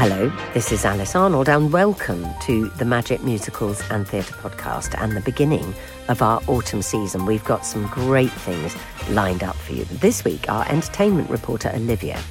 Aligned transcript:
Hello, 0.00 0.30
this 0.54 0.70
is 0.70 0.84
Alice 0.84 1.16
Arnold, 1.16 1.48
and 1.48 1.72
welcome 1.72 2.24
to 2.42 2.68
the 2.68 2.84
Magic 2.84 3.20
Musicals 3.24 3.82
and 3.90 4.06
Theatre 4.06 4.32
podcast 4.34 4.94
and 4.96 5.16
the 5.16 5.20
beginning 5.20 5.74
of 6.06 6.22
our 6.22 6.40
autumn 6.46 6.82
season. 6.82 7.26
We've 7.26 7.44
got 7.44 7.66
some 7.66 7.88
great 7.88 8.30
things 8.30 8.76
lined 9.10 9.42
up 9.42 9.56
for 9.56 9.72
you. 9.72 9.84
This 9.86 10.22
week, 10.22 10.48
our 10.48 10.64
entertainment 10.68 11.28
reporter 11.28 11.72
Olivia 11.74 12.22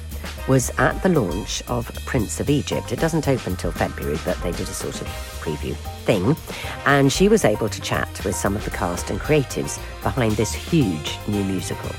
was 0.48 0.70
at 0.78 1.02
the 1.02 1.10
launch 1.10 1.62
of 1.68 1.94
Prince 2.06 2.40
of 2.40 2.48
Egypt. 2.48 2.90
It 2.90 3.00
doesn't 3.00 3.28
open 3.28 3.54
till 3.54 3.72
February, 3.72 4.18
but 4.24 4.40
they 4.40 4.52
did 4.52 4.62
a 4.62 4.72
sort 4.72 5.02
of 5.02 5.06
preview 5.42 5.76
thing. 6.06 6.36
And 6.86 7.12
she 7.12 7.28
was 7.28 7.44
able 7.44 7.68
to 7.68 7.80
chat 7.82 8.08
with 8.24 8.34
some 8.34 8.56
of 8.56 8.64
the 8.64 8.70
cast 8.70 9.10
and 9.10 9.20
creatives 9.20 9.78
behind 10.02 10.32
this 10.32 10.54
huge 10.54 11.18
new 11.28 11.44
musical. 11.44 11.90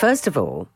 First 0.00 0.26
of 0.26 0.38
all, 0.38 0.66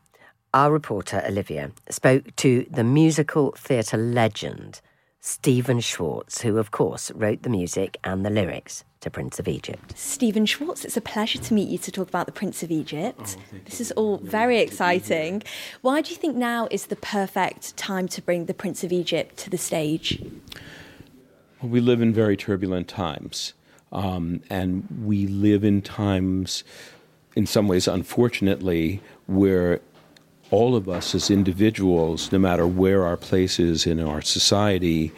our 0.53 0.71
reporter 0.71 1.19
Olivia 1.27 1.71
spoke 1.89 2.35
to 2.35 2.63
the 2.69 2.83
musical 2.83 3.53
theatre 3.57 3.97
legend 3.97 4.81
Stephen 5.19 5.79
Schwartz, 5.79 6.41
who, 6.43 6.59
of 6.59 6.69
course, 6.69 7.09
wrote 7.09 7.41
the 7.41 7.49
music 7.49 7.97
and 8.03 8.23
the 8.23 8.29
lyrics 8.29 8.83
to 8.99 9.09
Prince 9.09 9.39
of 9.39 9.47
Egypt. 9.47 9.97
Stephen 9.97 10.45
Schwartz, 10.45 10.85
it's 10.85 10.95
a 10.95 11.01
pleasure 11.01 11.39
to 11.39 11.55
meet 11.55 11.69
you 11.69 11.79
to 11.79 11.91
talk 11.91 12.07
about 12.07 12.27
the 12.27 12.31
Prince 12.31 12.61
of 12.61 12.69
Egypt. 12.69 13.35
Oh, 13.39 13.57
this 13.65 13.81
is 13.81 13.91
all 13.93 14.17
very 14.17 14.59
exciting. 14.59 15.41
Why 15.81 16.01
do 16.01 16.11
you 16.11 16.17
think 16.17 16.35
now 16.35 16.67
is 16.69 16.85
the 16.85 16.95
perfect 16.95 17.75
time 17.75 18.07
to 18.09 18.21
bring 18.21 18.45
the 18.45 18.53
Prince 18.53 18.83
of 18.83 18.91
Egypt 18.91 19.37
to 19.37 19.49
the 19.49 19.57
stage? 19.57 20.21
Well, 21.63 21.71
we 21.71 21.79
live 21.79 21.99
in 21.99 22.13
very 22.13 22.37
turbulent 22.37 22.87
times, 22.87 23.55
um, 23.91 24.43
and 24.51 24.85
we 25.03 25.25
live 25.25 25.63
in 25.63 25.81
times, 25.81 26.63
in 27.35 27.45
some 27.45 27.67
ways, 27.67 27.87
unfortunately, 27.87 29.01
where 29.27 29.81
all 30.51 30.75
of 30.75 30.87
us 30.87 31.15
as 31.15 31.29
individuals, 31.29 32.31
no 32.31 32.39
matter 32.39 32.67
where 32.67 33.05
our 33.05 33.17
place 33.17 33.59
is 33.59 33.85
in 33.85 33.99
our 33.99 34.21
society, 34.21 35.11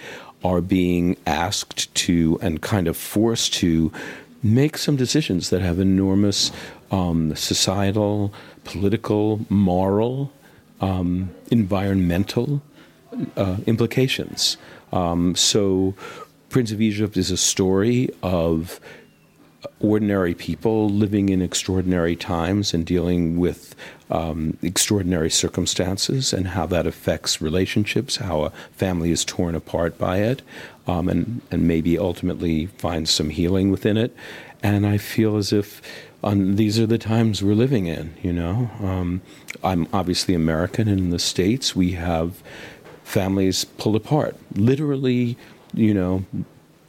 are 0.44 0.62
being 0.62 1.18
asked 1.26 1.94
to 1.94 2.40
and 2.42 2.62
kind 2.62 2.88
of 2.88 2.96
forced 2.96 3.54
to 3.54 3.92
make 4.44 4.78
some 4.78 4.96
decisions 4.96 5.50
that 5.50 5.62
have 5.62 5.80
enormous 5.80 6.52
um, 6.92 7.36
societal, 7.36 8.34
political, 8.64 9.46
moral, 9.50 10.31
um, 10.80 11.30
environmental 11.52 12.62
uh, 13.36 13.58
implications. 13.66 14.58
Um, 14.94 15.36
so, 15.36 15.96
Prince 16.50 16.72
of 16.72 16.81
Egypt 16.81 17.18
is 17.18 17.30
a 17.30 17.38
story 17.38 18.09
of 18.24 18.80
ordinary 19.80 20.34
people 20.34 20.90
living 20.90 21.30
in 21.30 21.42
extraordinary 21.42 22.16
times 22.16 22.73
and 22.73 22.86
dealing 22.86 23.38
with 23.38 23.76
um, 24.09 24.58
extraordinary 24.62 25.30
circumstances 25.30 26.34
and 26.34 26.48
how 26.48 26.66
that 26.66 26.88
affects 26.88 27.42
relationships, 27.42 28.18
how 28.18 28.44
a 28.44 28.50
family 28.72 29.12
is 29.12 29.26
torn 29.26 29.56
apart 29.56 29.98
by 29.98 30.18
it, 30.18 30.42
um, 30.88 31.09
and, 31.09 31.42
and 31.52 31.68
maybe 31.68 31.98
ultimately 31.98 32.68
finds 32.78 33.12
some 33.12 33.30
healing 33.30 33.72
within 33.72 33.98
it. 33.98 34.16
And 34.64 34.88
I 34.88 34.98
feel 34.98 35.38
as 35.38 35.54
if 35.54 35.81
um, 36.24 36.56
these 36.56 36.80
are 36.80 36.88
the 36.88 36.98
times 36.98 37.44
we're 37.44 37.54
living 37.54 37.86
in, 37.86 38.16
you 38.24 38.34
know. 38.34 38.70
Um, 38.81 39.22
I'm 39.64 39.88
obviously 39.94 40.34
American, 40.34 40.88
and 40.88 41.00
in 41.00 41.09
the 41.09 41.20
States, 41.20 41.76
we 41.76 41.92
have 41.92 42.42
families 43.04 43.66
pulled 43.66 43.96
apart, 43.96 44.36
literally, 44.56 45.38
you 45.74 45.94
know, 45.94 46.26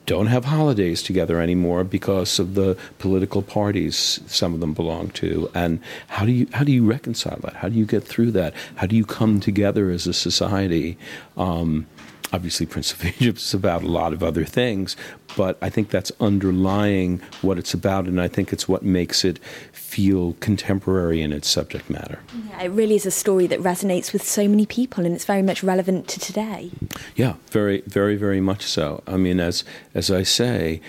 don't 0.09 0.29
have 0.29 0.47
holidays 0.47 1.03
together 1.03 1.39
anymore 1.39 1.85
because 1.85 2.39
of 2.39 2.55
the 2.55 2.79
political 2.99 3.43
parties 3.43 4.21
some 4.27 4.55
of 4.55 4.61
them 4.61 4.73
belong 4.73 5.11
to. 5.11 5.51
And 5.55 5.81
how 6.09 6.25
do 6.25 6.33
you 6.33 6.47
how 6.53 6.65
do 6.65 6.73
you 6.73 6.85
reconcile 6.85 7.39
that? 7.43 7.57
How 7.57 7.69
do 7.69 7.77
you 7.77 7.85
get 7.85 8.05
through 8.05 8.31
that? 8.33 8.55
How 8.77 8.87
do 8.87 8.97
you 8.97 9.05
come 9.05 9.39
together 9.39 9.91
as 9.91 10.07
a 10.07 10.15
society 10.15 10.97
um, 11.37 11.87
obviously 12.33 12.67
Prince 12.67 12.93
of 12.93 13.05
Egypt 13.05 13.39
is 13.39 13.55
about 13.55 13.83
a 13.83 13.87
lot 13.87 14.13
of 14.13 14.23
other 14.23 14.45
things, 14.45 14.97
but 15.37 15.59
I 15.63 15.71
think 15.71 15.91
that's 15.91 16.13
underlying 16.21 17.21
what 17.43 17.59
it's 17.59 17.75
about, 17.75 18.07
and 18.07 18.21
I 18.21 18.29
think 18.29 18.53
it's 18.53 18.69
what 18.69 18.83
makes 18.83 19.25
it 19.25 19.39
feel 19.73 20.35
contemporary 20.35 21.23
in 21.23 21.33
its 21.33 21.49
subject 21.49 21.89
matter. 21.89 22.19
Yeah, 22.51 22.63
it 22.65 22.69
really 22.69 22.95
is 22.95 23.07
a 23.07 23.11
story 23.11 23.47
that 23.47 23.61
resonates 23.61 24.13
with 24.13 24.23
so 24.23 24.49
many 24.49 24.67
people, 24.67 25.05
and 25.05 25.15
it's 25.15 25.25
very 25.25 25.43
much 25.43 25.63
relevant 25.63 26.09
to 26.09 26.21
today. 26.21 26.71
Yeah, 27.17 27.35
very, 27.51 27.83
very, 27.87 28.17
very 28.17 28.41
much 28.41 28.63
so. 28.63 29.03
I 29.07 29.17
mean, 29.17 29.41
as 29.41 29.65
as 29.95 30.11
I 30.11 30.23
say, 30.23 30.81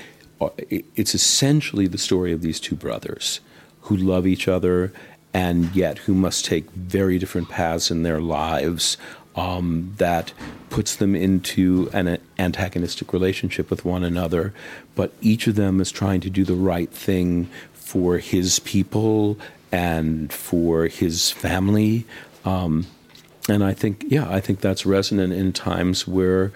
uh, 0.41 0.49
it's 0.69 1.15
essentially 1.15 1.87
the 1.87 1.97
story 1.97 2.31
of 2.31 2.41
these 2.41 2.59
two 2.59 2.75
brothers 2.75 3.39
who 3.81 3.95
love 3.95 4.27
each 4.27 4.47
other 4.47 4.93
and 5.33 5.75
yet 5.75 5.99
who 5.99 6.13
must 6.13 6.45
take 6.45 6.69
very 6.71 7.19
different 7.19 7.49
paths 7.49 7.91
in 7.91 8.03
their 8.03 8.19
lives 8.19 8.97
um, 9.35 9.93
that 9.97 10.33
puts 10.69 10.95
them 10.95 11.15
into 11.15 11.89
an 11.93 12.17
antagonistic 12.37 13.13
relationship 13.13 13.69
with 13.69 13.85
one 13.85 14.03
another. 14.03 14.53
But 14.95 15.13
each 15.21 15.47
of 15.47 15.55
them 15.55 15.81
is 15.81 15.91
trying 15.91 16.21
to 16.21 16.29
do 16.29 16.43
the 16.43 16.55
right 16.55 16.89
thing 16.89 17.49
for 17.73 18.17
his 18.17 18.59
people 18.59 19.37
and 19.71 20.31
for 20.31 20.87
his 20.87 21.31
family. 21.31 22.05
Um, 22.45 22.87
and 23.47 23.63
I 23.63 23.73
think, 23.73 24.05
yeah, 24.07 24.29
I 24.29 24.39
think 24.39 24.61
that's 24.61 24.85
resonant 24.85 25.33
in 25.33 25.53
times 25.53 26.07
where 26.07 26.51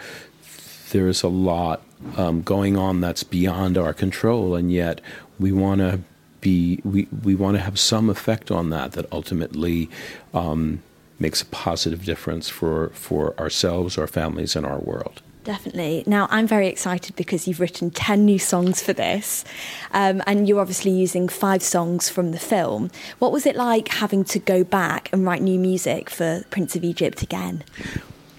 there's 0.91 1.23
a 1.23 1.27
lot 1.27 1.81
um, 2.17 2.41
going 2.41 2.77
on 2.77 3.01
that's 3.01 3.23
beyond 3.23 3.77
our 3.77 3.93
control, 3.93 4.55
and 4.55 4.71
yet 4.71 5.01
we 5.39 5.51
want 5.51 5.79
to 5.79 5.99
be 6.41 6.79
we, 6.83 7.07
we 7.23 7.35
want 7.35 7.55
to 7.55 7.63
have 7.63 7.79
some 7.79 8.09
effect 8.09 8.51
on 8.51 8.69
that 8.69 8.91
that 8.91 9.11
ultimately 9.11 9.89
um, 10.33 10.83
makes 11.23 11.41
a 11.41 11.45
positive 11.45 12.05
difference 12.05 12.49
for, 12.49 12.89
for 12.89 13.33
ourselves, 13.39 13.97
our 13.97 14.07
families, 14.07 14.55
and 14.55 14.65
our 14.65 14.79
world. 14.79 15.21
Definitely. 15.43 16.03
Now, 16.05 16.27
I'm 16.29 16.47
very 16.47 16.67
excited 16.67 17.15
because 17.15 17.47
you've 17.47 17.59
written 17.59 17.91
10 17.91 18.25
new 18.25 18.39
songs 18.39 18.81
for 18.81 18.93
this, 18.93 19.43
um, 19.91 20.21
and 20.27 20.47
you're 20.47 20.59
obviously 20.59 20.91
using 20.91 21.27
five 21.27 21.63
songs 21.63 22.09
from 22.09 22.31
the 22.31 22.39
film. 22.39 22.91
What 23.19 23.31
was 23.31 23.45
it 23.45 23.55
like 23.55 23.87
having 23.87 24.23
to 24.25 24.39
go 24.39 24.63
back 24.63 25.09
and 25.11 25.25
write 25.25 25.41
new 25.41 25.59
music 25.59 26.09
for 26.09 26.43
Prince 26.49 26.75
of 26.75 26.83
Egypt 26.83 27.21
again? 27.23 27.63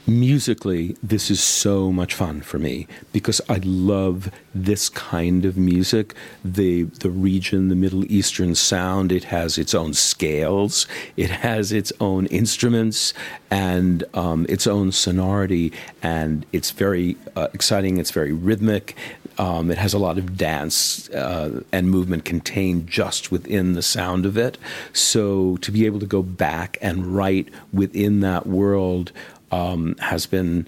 Musically, 0.07 0.97
this 1.03 1.31
is 1.31 1.43
so 1.43 1.91
much 1.91 2.15
fun 2.15 2.41
for 2.41 2.59
me 2.59 2.87
because 3.13 3.41
I 3.49 3.61
love 3.65 4.31
this 4.55 4.89
kind 4.89 5.45
of 5.45 5.57
music. 5.57 6.15
The 6.45 6.85
the 6.85 7.11
region, 7.11 7.69
the 7.69 7.77
Middle 7.77 8.05
Eastern 8.11 8.55
sound, 8.55 9.13
it 9.13 9.25
has 9.25 9.59
its 9.59 9.75
own 9.75 9.95
scales, 9.95 10.87
it 11.17 11.31
has 11.31 11.73
its 11.73 11.93
own 12.01 12.27
instruments, 12.27 13.15
and 13.51 14.05
um, 14.15 14.47
its 14.49 14.67
own 14.67 14.93
sonority, 14.93 15.73
and 16.03 16.45
it's 16.53 16.71
very 16.71 17.17
uh, 17.37 17.49
exciting. 17.53 17.99
It's 17.99 18.11
very 18.11 18.33
rhythmic. 18.33 18.97
Um, 19.37 19.71
it 19.71 19.79
has 19.79 19.93
a 19.93 19.99
lot 19.99 20.17
of 20.17 20.37
dance 20.37 21.09
uh, 21.11 21.63
and 21.73 21.91
movement 21.91 22.25
contained 22.25 22.87
just 22.87 23.33
within 23.33 23.73
the 23.73 23.83
sound 23.83 24.27
of 24.27 24.37
it. 24.37 24.59
So 24.93 25.57
to 25.57 25.73
be 25.73 25.87
able 25.87 25.99
to 26.01 26.07
go 26.07 26.23
back 26.23 26.79
and 26.81 27.17
write 27.17 27.49
within 27.73 28.21
that 28.21 28.47
world 28.47 29.11
um, 29.51 29.97
has 29.99 30.27
been 30.27 30.67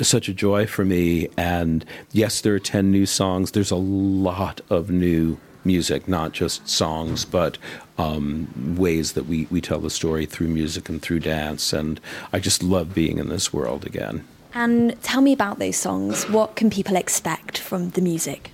such 0.00 0.28
a 0.28 0.34
joy 0.34 0.66
for 0.66 0.84
me. 0.84 1.28
And 1.36 1.84
yes, 2.12 2.40
there 2.40 2.54
are 2.54 2.58
10 2.60 2.90
new 2.90 3.06
songs. 3.06 3.52
There's 3.52 3.70
a 3.70 3.76
lot 3.76 4.60
of 4.70 4.90
new 4.90 5.38
music, 5.64 6.08
not 6.08 6.32
just 6.32 6.68
songs, 6.68 7.24
but 7.24 7.58
um, 7.96 8.76
ways 8.76 9.12
that 9.12 9.26
we, 9.26 9.46
we 9.50 9.60
tell 9.60 9.78
the 9.78 9.90
story 9.90 10.26
through 10.26 10.48
music 10.48 10.88
and 10.88 11.00
through 11.00 11.20
dance. 11.20 11.72
And 11.72 12.00
I 12.32 12.38
just 12.38 12.62
love 12.62 12.94
being 12.94 13.18
in 13.18 13.28
this 13.28 13.52
world 13.52 13.86
again. 13.86 14.26
And 14.52 15.00
tell 15.02 15.20
me 15.20 15.32
about 15.32 15.58
those 15.58 15.76
songs. 15.76 16.28
What 16.28 16.54
can 16.54 16.70
people 16.70 16.96
expect 16.96 17.58
from 17.58 17.90
the 17.90 18.00
music? 18.00 18.52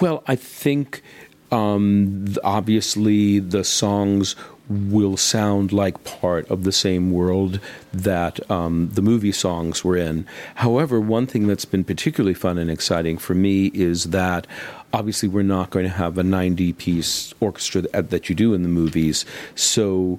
Well, 0.00 0.22
I 0.26 0.36
think 0.36 1.02
um, 1.50 2.26
obviously 2.44 3.40
the 3.40 3.64
songs 3.64 4.36
will 4.68 5.16
sound 5.16 5.72
like 5.72 6.02
part 6.04 6.48
of 6.50 6.64
the 6.64 6.72
same 6.72 7.12
world 7.12 7.60
that 7.92 8.50
um, 8.50 8.90
the 8.92 9.02
movie 9.02 9.32
songs 9.32 9.84
were 9.84 9.96
in. 9.96 10.26
However, 10.56 11.00
one 11.00 11.26
thing 11.26 11.46
that's 11.46 11.64
been 11.64 11.84
particularly 11.84 12.34
fun 12.34 12.58
and 12.58 12.70
exciting 12.70 13.18
for 13.18 13.34
me 13.34 13.66
is 13.66 14.04
that 14.04 14.46
obviously 14.92 15.28
we're 15.28 15.42
not 15.42 15.70
going 15.70 15.84
to 15.84 15.92
have 15.92 16.18
a 16.18 16.22
90 16.22 16.72
piece 16.74 17.32
orchestra 17.40 17.82
that, 17.82 18.10
that 18.10 18.28
you 18.28 18.34
do 18.34 18.54
in 18.54 18.62
the 18.62 18.68
movies. 18.68 19.24
So, 19.54 20.16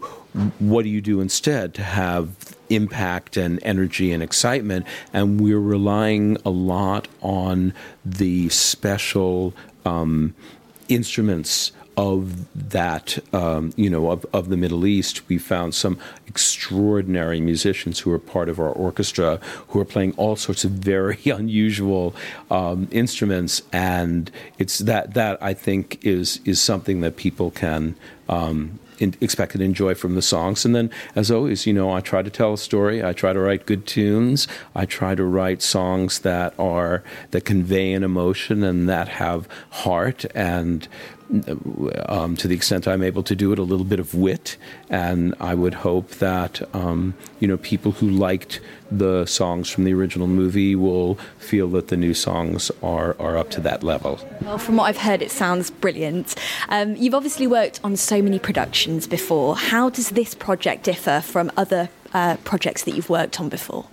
what 0.60 0.84
do 0.84 0.90
you 0.90 1.02
do 1.02 1.20
instead 1.20 1.74
to 1.76 1.84
have 1.84 2.56
impact 2.70 3.38
and 3.38 3.60
energy 3.64 4.12
and 4.12 4.22
excitement? 4.22 4.86
And 5.12 5.42
we're 5.42 5.60
relying 5.60 6.38
a 6.46 6.50
lot 6.50 7.08
on 7.22 7.74
the 8.06 8.50
special 8.50 9.54
um, 9.84 10.36
instruments 10.90 11.72
of 11.98 12.70
that, 12.70 13.18
um, 13.34 13.74
you 13.76 13.90
know, 13.90 14.12
of, 14.12 14.24
of 14.32 14.50
the 14.50 14.56
Middle 14.56 14.86
East, 14.86 15.28
we 15.28 15.40
found 15.40 15.74
some 15.74 15.98
extraordinary 16.28 17.42
musicians 17.42 18.00
who 18.00 18.12
are 18.12 18.20
part 18.20 18.50
of 18.50 18.60
our 18.60 18.70
orchestra 18.70 19.40
who 19.70 19.80
are 19.80 19.86
playing 19.86 20.14
all 20.16 20.36
sorts 20.36 20.64
of 20.64 20.72
very 20.72 21.18
unusual 21.26 22.16
um, 22.52 22.88
instruments, 22.92 23.64
and 23.74 24.30
it's 24.60 24.80
that 24.80 25.16
that 25.16 25.42
I 25.42 25.56
think 25.56 26.06
is 26.06 26.40
is 26.46 26.62
something 26.62 27.02
that 27.02 27.18
people 27.18 27.50
can 27.50 27.96
um, 28.30 28.80
in, 29.00 29.16
expect 29.22 29.54
and 29.54 29.64
enjoy 29.64 29.96
from 29.96 30.16
the 30.16 30.22
songs. 30.22 30.66
And 30.66 30.76
then, 30.76 30.90
as 31.16 31.30
always, 31.32 31.66
you 31.66 31.74
know, 31.74 31.92
I 31.92 32.02
try 32.02 32.22
to 32.22 32.30
tell 32.30 32.54
a 32.54 32.58
story. 32.58 33.04
I 33.04 33.14
try 33.14 33.34
to 33.34 33.40
write 33.40 33.66
good 33.66 33.86
tunes. 33.86 34.48
I 34.76 34.86
try 34.86 35.16
to 35.16 35.24
write 35.24 35.62
songs 35.62 36.20
that 36.20 36.54
are 36.60 37.04
that 37.32 37.46
convey 37.46 37.94
an 37.94 38.04
emotion 38.04 38.64
and 38.64 38.90
that 38.90 39.08
have 39.08 39.48
heart 39.70 40.26
and 40.34 40.88
um, 42.08 42.38
to 42.38 42.48
the 42.48 42.56
extent 42.56 42.88
I'm 42.88 43.04
able 43.04 43.24
to 43.24 43.36
do 43.36 43.52
it, 43.52 43.60
a 43.60 43.64
little 43.64 43.86
bit 43.86 44.00
of 44.00 44.14
wit. 44.14 44.58
And 44.90 45.36
I 45.40 45.56
would 45.56 45.74
hope 45.74 46.12
that 46.16 46.62
um, 46.74 47.16
you 47.40 47.48
know 47.48 47.58
people 47.58 47.92
who 47.94 48.10
liked 48.10 48.62
the 48.92 49.26
songs 49.26 49.70
from 49.70 49.84
the 49.84 49.94
original 49.94 50.28
movie 50.28 50.76
will 50.76 51.16
feel 51.40 51.68
that 51.70 51.88
the 51.90 51.98
new 51.98 52.14
songs 52.14 52.72
are 52.82 53.16
are 53.20 53.38
up 53.38 53.50
to 53.52 53.62
that 53.62 53.84
level. 53.84 54.20
Well, 54.42 54.58
from 54.58 54.78
what 54.78 54.86
I've 54.86 54.98
heard, 54.98 55.22
it 55.22 55.32
sounds 55.32 55.70
brilliant. 55.70 56.36
Um, 56.70 56.96
you've 56.96 57.16
obviously 57.16 57.48
worked 57.48 57.80
on 57.84 57.96
so 57.96 58.22
many 58.22 58.40
productions 58.40 59.08
before. 59.08 59.56
How 59.56 59.90
does 59.90 60.10
this 60.10 60.34
project 60.36 60.84
differ 60.84 61.22
from 61.22 61.52
other 61.58 61.90
uh, 62.14 62.38
projects 62.44 62.84
that 62.84 62.96
you've 62.96 63.10
worked 63.10 63.40
on 63.40 63.50
before? 63.50 63.86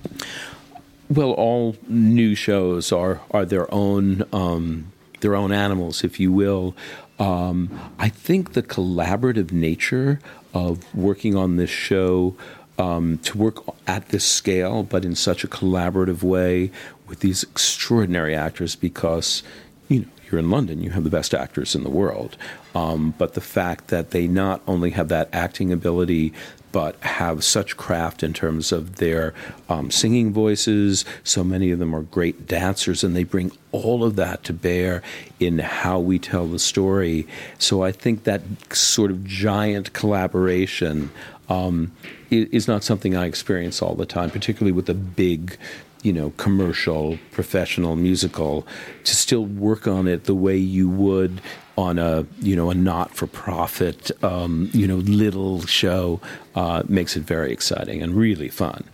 Well, 1.08 1.32
all 1.32 1.76
new 1.88 2.35
shows 2.35 2.93
are 2.93 3.20
are 3.31 3.44
their 3.44 3.73
own 3.73 4.25
um, 4.32 4.93
their 5.20 5.35
own 5.35 5.52
animals, 5.52 6.05
if 6.05 6.19
you 6.20 6.32
will. 6.32 6.75
Um, 7.19 7.70
I 7.99 8.08
think 8.08 8.55
the 8.55 8.62
collaborative 8.62 9.52
nature 9.52 10.19
of 10.52 10.94
working 10.94 11.37
on 11.37 11.56
this 11.56 11.70
show 11.70 12.37
um, 12.79 13.19
to 13.19 13.38
work 13.38 13.62
at 13.87 14.09
this 14.09 14.25
scale, 14.25 14.82
but 14.82 15.05
in 15.05 15.15
such 15.15 15.44
a 15.44 15.49
collaborative 15.49 16.23
way 16.23 16.71
with 17.06 17.21
these 17.21 17.43
extraordinary 17.43 18.35
actors, 18.35 18.76
because 18.76 19.43
you 19.88 20.00
know 20.00 20.06
you're 20.31 20.41
in 20.41 20.50
London, 20.50 20.82
you 20.82 20.91
have 20.91 21.05
the 21.05 21.11
best 21.11 21.35
actors 21.35 21.75
in 21.75 21.85
the 21.85 21.91
world. 21.91 22.37
Um, 22.75 23.15
but 23.19 23.35
the 23.35 23.41
fact 23.41 23.88
that 23.88 24.11
they 24.11 24.26
not 24.26 24.62
only 24.67 24.91
have 24.91 25.09
that 25.09 25.29
acting 25.32 25.73
ability, 25.73 26.32
but 26.73 26.97
have 27.03 27.44
such 27.44 27.76
craft 27.76 28.25
in 28.25 28.32
terms 28.32 28.73
of 28.73 28.97
their 28.97 29.32
um, 29.69 29.93
singing 29.93 30.32
voices. 30.32 31.05
So 31.23 31.44
many 31.44 31.71
of 31.71 31.79
them 31.79 31.94
are 31.94 32.03
great 32.03 32.49
dancers, 32.49 33.05
and 33.05 33.15
they 33.15 33.23
bring 33.23 33.53
all 33.71 34.03
of 34.03 34.17
that 34.17 34.43
to 34.44 34.53
bear 34.53 35.00
in 35.38 35.61
how 35.61 36.00
we 36.00 36.19
tell 36.19 36.49
the 36.49 36.59
story. 36.59 37.29
So 37.59 37.85
I 37.85 37.93
think 37.93 38.25
that 38.25 38.43
sort 38.73 39.12
of 39.12 39.25
giant 39.25 39.93
collaboration 39.93 41.11
um, 41.49 41.93
is 42.31 42.67
not 42.69 42.85
something 42.85 43.17
I 43.17 43.26
experience 43.26 43.82
all 43.82 43.94
the 43.94 44.06
time, 44.06 44.31
particularly 44.31 44.73
with 44.73 44.88
a 44.88 44.94
big 44.94 45.56
you 46.02 46.12
know, 46.12 46.31
commercial, 46.37 47.19
professional 47.32 47.96
musical, 47.96 48.67
to 49.05 49.17
still 49.17 49.46
work 49.46 49.88
on 49.88 50.06
it 50.06 50.25
the 50.25 50.35
way 50.35 50.56
you 50.56 50.88
would 50.88 51.41
on 51.76 51.99
a 51.99 52.25
you 52.41 52.55
know 52.55 52.70
a 52.70 52.75
not-for-profit 52.75 54.12
um, 54.23 54.70
you 54.73 54.87
know 54.87 54.96
little 54.96 55.67
show 55.67 56.20
uh, 56.55 56.82
makes 56.87 57.17
it 57.17 57.25
very 57.25 57.52
exciting 57.52 58.02
and 58.02 58.14
really 58.14 58.49
fun. 58.49 58.85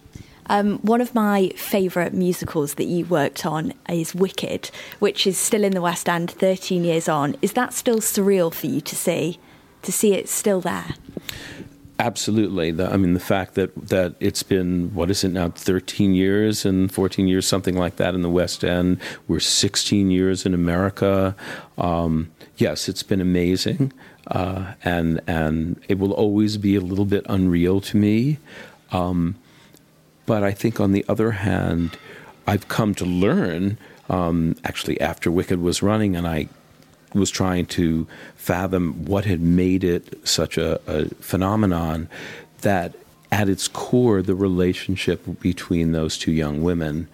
Um, 0.46 0.78
one 0.78 1.00
of 1.00 1.14
my 1.14 1.50
favourite 1.56 2.12
musicals 2.12 2.74
that 2.74 2.86
you 2.86 3.04
worked 3.04 3.46
on 3.46 3.72
is 3.88 4.14
Wicked, 4.14 4.70
which 4.98 5.24
is 5.26 5.38
still 5.38 5.62
in 5.62 5.72
the 5.72 5.80
West 5.80 6.08
End 6.08 6.30
13 6.30 6.82
years 6.82 7.08
on. 7.08 7.36
Is 7.40 7.52
that 7.52 7.72
still 7.72 7.98
surreal 7.98 8.52
for 8.52 8.66
you 8.66 8.80
to 8.80 8.96
see? 8.96 9.38
To 9.82 9.92
see 9.92 10.14
it 10.14 10.28
still 10.28 10.60
there? 10.60 10.94
Absolutely. 12.00 12.70
The, 12.70 12.90
I 12.90 12.96
mean, 12.96 13.12
the 13.12 13.20
fact 13.20 13.56
that, 13.56 13.74
that 13.88 14.14
it's 14.20 14.42
been, 14.42 14.94
what 14.94 15.10
is 15.10 15.22
it 15.22 15.32
now, 15.32 15.50
13 15.50 16.14
years 16.14 16.64
and 16.64 16.90
14 16.90 17.28
years, 17.28 17.46
something 17.46 17.76
like 17.76 17.96
that 17.96 18.14
in 18.14 18.22
the 18.22 18.30
West 18.30 18.64
End. 18.64 18.98
We're 19.28 19.38
16 19.38 20.10
years 20.10 20.46
in 20.46 20.54
America. 20.54 21.36
Um, 21.76 22.30
yes, 22.56 22.88
it's 22.88 23.02
been 23.02 23.20
amazing. 23.20 23.92
Uh, 24.26 24.72
and, 24.82 25.20
and 25.26 25.78
it 25.88 25.98
will 25.98 26.12
always 26.12 26.56
be 26.56 26.74
a 26.74 26.80
little 26.80 27.04
bit 27.04 27.26
unreal 27.28 27.82
to 27.82 27.98
me. 27.98 28.38
Um, 28.92 29.34
but 30.24 30.42
I 30.42 30.52
think 30.52 30.80
on 30.80 30.92
the 30.92 31.04
other 31.06 31.32
hand, 31.32 31.98
I've 32.46 32.66
come 32.68 32.94
to 32.94 33.04
learn, 33.04 33.76
um, 34.08 34.56
actually, 34.64 34.98
after 35.02 35.30
Wicked 35.30 35.60
was 35.60 35.82
running, 35.82 36.16
and 36.16 36.26
I 36.26 36.48
was 37.14 37.30
trying 37.30 37.66
to 37.66 38.06
fathom 38.36 39.04
what 39.04 39.24
had 39.24 39.40
made 39.40 39.84
it 39.84 40.26
such 40.26 40.56
a, 40.58 40.80
a 40.86 41.08
phenomenon 41.16 42.08
that 42.62 42.94
at 43.32 43.48
its 43.48 43.68
core 43.68 44.22
the 44.22 44.34
relationship 44.34 45.40
between 45.40 45.92
those 45.92 46.18
two 46.18 46.32
young 46.32 46.62
women 46.62 47.08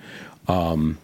um, 0.48 0.98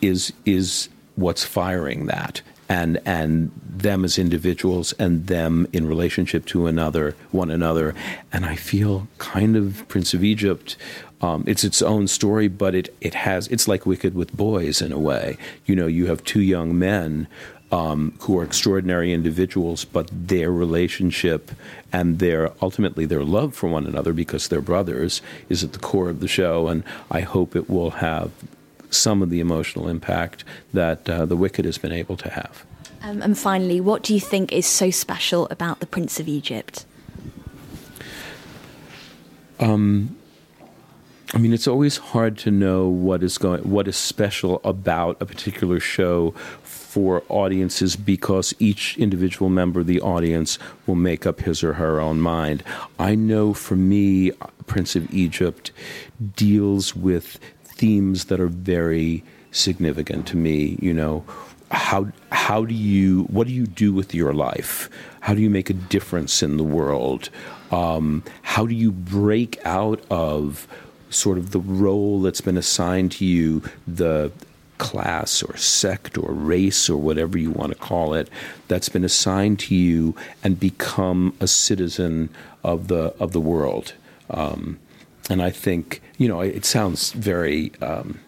is 0.00 0.32
is 0.44 0.88
what's 1.16 1.44
firing 1.44 2.06
that. 2.06 2.42
And 2.68 3.00
and 3.04 3.50
them 3.68 4.04
as 4.04 4.16
individuals 4.16 4.92
and 4.92 5.26
them 5.26 5.66
in 5.72 5.88
relationship 5.88 6.46
to 6.46 6.66
another 6.66 7.16
one 7.32 7.50
another. 7.50 7.94
And 8.32 8.46
I 8.46 8.54
feel 8.54 9.08
kind 9.18 9.56
of 9.56 9.86
Prince 9.88 10.14
of 10.14 10.22
Egypt 10.22 10.76
um, 11.22 11.44
it's 11.46 11.64
its 11.64 11.82
own 11.82 12.08
story 12.08 12.48
but 12.48 12.74
it 12.74 12.94
it 13.00 13.14
has 13.14 13.46
it's 13.48 13.68
like 13.68 13.86
Wicked 13.86 14.14
with 14.14 14.36
boys 14.36 14.80
in 14.80 14.92
a 14.92 14.98
way. 14.98 15.36
You 15.66 15.76
know 15.76 15.86
you 15.86 16.06
have 16.06 16.24
two 16.24 16.42
young 16.42 16.78
men 16.78 17.26
um, 17.72 18.14
who 18.20 18.38
are 18.38 18.44
extraordinary 18.44 19.12
individuals, 19.12 19.84
but 19.84 20.08
their 20.12 20.50
relationship 20.50 21.52
and 21.92 22.18
their 22.18 22.52
ultimately 22.60 23.06
their 23.06 23.24
love 23.24 23.54
for 23.54 23.68
one 23.68 23.86
another 23.86 24.12
because 24.12 24.48
they're 24.48 24.60
brothers 24.60 25.22
is 25.48 25.62
at 25.62 25.72
the 25.72 25.78
core 25.78 26.08
of 26.08 26.20
the 26.20 26.28
show, 26.28 26.68
and 26.68 26.82
I 27.10 27.20
hope 27.20 27.54
it 27.54 27.70
will 27.70 27.90
have 27.90 28.30
some 28.90 29.22
of 29.22 29.30
the 29.30 29.40
emotional 29.40 29.88
impact 29.88 30.44
that 30.72 31.08
uh, 31.08 31.24
The 31.26 31.36
Wicked 31.36 31.64
has 31.64 31.78
been 31.78 31.92
able 31.92 32.16
to 32.16 32.30
have. 32.30 32.64
Um, 33.02 33.22
and 33.22 33.38
finally, 33.38 33.80
what 33.80 34.02
do 34.02 34.12
you 34.12 34.20
think 34.20 34.52
is 34.52 34.66
so 34.66 34.90
special 34.90 35.46
about 35.50 35.80
The 35.80 35.86
Prince 35.86 36.20
of 36.20 36.28
Egypt? 36.28 36.84
Um, 39.58 40.16
I 41.32 41.38
mean, 41.38 41.52
it's 41.52 41.68
always 41.68 41.96
hard 41.96 42.36
to 42.38 42.50
know 42.50 42.88
what 42.88 43.22
is 43.22 43.38
going, 43.38 43.62
what 43.62 43.86
is 43.86 43.96
special 43.96 44.60
about 44.64 45.20
a 45.22 45.26
particular 45.26 45.78
show 45.78 46.34
for 46.90 47.22
audiences 47.28 47.94
because 47.94 48.52
each 48.58 48.98
individual 48.98 49.48
member 49.48 49.78
of 49.78 49.86
the 49.86 50.00
audience 50.00 50.58
will 50.88 50.96
make 50.96 51.24
up 51.24 51.40
his 51.40 51.62
or 51.62 51.74
her 51.74 52.00
own 52.00 52.20
mind. 52.20 52.64
I 52.98 53.14
know 53.14 53.54
for 53.54 53.76
me, 53.76 54.32
Prince 54.66 54.96
of 54.96 55.08
Egypt 55.14 55.70
deals 56.34 56.96
with 56.96 57.38
themes 57.62 58.24
that 58.24 58.40
are 58.40 58.48
very 58.48 59.22
significant 59.52 60.26
to 60.26 60.36
me. 60.36 60.78
You 60.82 60.92
know, 60.92 61.24
how 61.70 62.08
how 62.32 62.64
do 62.64 62.74
you 62.74 63.22
what 63.24 63.46
do 63.46 63.52
you 63.52 63.68
do 63.68 63.92
with 63.92 64.12
your 64.12 64.34
life? 64.34 64.90
How 65.20 65.32
do 65.32 65.40
you 65.40 65.50
make 65.50 65.70
a 65.70 65.74
difference 65.74 66.42
in 66.42 66.56
the 66.56 66.64
world? 66.64 67.30
Um, 67.70 68.24
how 68.42 68.66
do 68.66 68.74
you 68.74 68.90
break 68.90 69.64
out 69.64 70.02
of 70.10 70.66
sort 71.08 71.38
of 71.38 71.52
the 71.52 71.60
role 71.60 72.20
that's 72.20 72.40
been 72.40 72.56
assigned 72.56 73.12
to 73.12 73.24
you, 73.24 73.62
the 73.86 74.32
class 74.80 75.42
or 75.42 75.56
sect 75.56 76.18
or 76.18 76.32
race 76.32 76.90
or 76.90 76.96
whatever 76.96 77.38
you 77.38 77.50
want 77.50 77.70
to 77.70 77.78
call 77.78 78.14
it 78.14 78.28
that's 78.66 78.88
been 78.88 79.04
assigned 79.04 79.60
to 79.60 79.74
you 79.74 80.16
and 80.42 80.58
become 80.58 81.36
a 81.38 81.46
citizen 81.46 82.30
of 82.64 82.88
the 82.88 83.14
of 83.20 83.32
the 83.32 83.40
world. 83.40 83.92
Um, 84.30 84.78
and 85.28 85.40
I 85.42 85.50
think 85.50 86.02
you 86.18 86.26
know 86.26 86.40
it 86.40 86.64
sounds 86.64 87.12
very. 87.12 87.72
Um, 87.80 88.20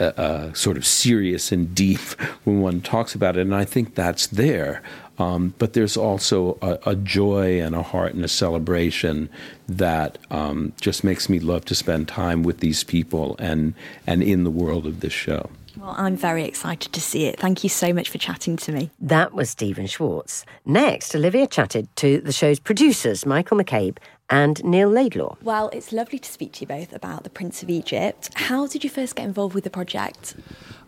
uh, 0.00 0.12
uh, 0.18 0.52
sort 0.52 0.76
of 0.76 0.84
serious 0.84 1.50
and 1.50 1.74
deep 1.74 1.98
when 2.44 2.60
one 2.60 2.80
talks 2.82 3.14
about 3.14 3.36
it, 3.38 3.40
and 3.40 3.54
I 3.54 3.64
think 3.64 3.94
that's 3.94 4.26
there. 4.26 4.82
Um, 5.18 5.54
but 5.58 5.72
there's 5.72 5.96
also 5.96 6.58
a, 6.62 6.78
a, 6.90 6.94
joy 6.94 7.60
and 7.60 7.74
a 7.74 7.82
heart 7.82 8.14
and 8.14 8.24
a 8.24 8.28
celebration 8.28 9.28
that 9.68 10.16
um, 10.30 10.72
just 10.80 11.02
makes 11.02 11.28
me 11.28 11.40
love 11.40 11.64
to 11.66 11.74
spend 11.74 12.06
time 12.06 12.44
with 12.44 12.60
these 12.60 12.84
people 12.84 13.34
and 13.40 13.74
and 14.06 14.22
in 14.22 14.44
the 14.44 14.50
world 14.50 14.86
of 14.86 15.00
this 15.00 15.12
show. 15.12 15.50
Well, 15.76 15.94
I'm 15.96 16.16
very 16.16 16.44
excited 16.44 16.92
to 16.92 17.00
see 17.00 17.26
it. 17.26 17.38
Thank 17.38 17.62
you 17.62 17.68
so 17.70 17.92
much 17.92 18.10
for 18.10 18.18
chatting 18.18 18.56
to 18.58 18.72
me. 18.72 18.90
That 19.00 19.32
was 19.32 19.50
Stephen 19.50 19.86
Schwartz. 19.86 20.44
Next, 20.64 21.14
Olivia 21.14 21.46
chatted 21.46 21.94
to 21.96 22.20
the 22.20 22.32
show's 22.32 22.58
producers, 22.58 23.24
Michael 23.24 23.58
McCabe 23.58 23.98
and 24.30 24.62
Neil 24.64 24.88
Laidlaw. 24.88 25.36
Well, 25.42 25.70
it's 25.72 25.92
lovely 25.92 26.18
to 26.18 26.30
speak 26.30 26.52
to 26.54 26.60
you 26.62 26.66
both 26.66 26.92
about 26.92 27.24
The 27.24 27.30
Prince 27.30 27.62
of 27.62 27.70
Egypt. 27.70 28.30
How 28.34 28.66
did 28.66 28.84
you 28.84 28.90
first 28.90 29.16
get 29.16 29.24
involved 29.24 29.54
with 29.54 29.64
the 29.64 29.70
project? 29.70 30.34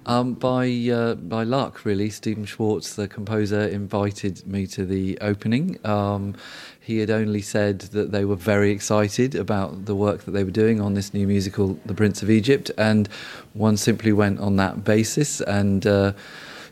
Um, 0.07 0.33
by 0.35 0.67
uh, 0.91 1.15
by 1.15 1.45
luck, 1.45 1.85
really. 1.85 2.09
Stephen 2.11 2.47
Schwartz, 2.47 2.95
the 2.95 3.07
composer, 3.07 3.61
invited 3.61 4.47
me 4.47 4.67
to 4.69 4.85
the 4.85 5.19
opening. 5.21 5.79
Um, 5.87 6.35
he 6.81 6.99
had 6.99 7.11
only 7.11 7.43
said 7.43 7.81
that 7.93 8.11
they 8.11 8.25
were 8.25 8.37
very 8.37 8.71
excited 8.71 9.35
about 9.35 9.85
the 9.85 9.95
work 9.95 10.25
that 10.25 10.31
they 10.31 10.43
were 10.43 10.51
doing 10.51 10.81
on 10.81 10.95
this 10.95 11.13
new 11.13 11.27
musical, 11.27 11.79
The 11.85 11.95
Prince 11.95 12.23
of 12.23 12.31
Egypt, 12.31 12.71
and 12.79 13.09
one 13.53 13.77
simply 13.77 14.13
went 14.13 14.41
on 14.41 14.57
that 14.57 14.85
basis 14.85 15.41
and. 15.41 15.87
Uh, 15.87 16.13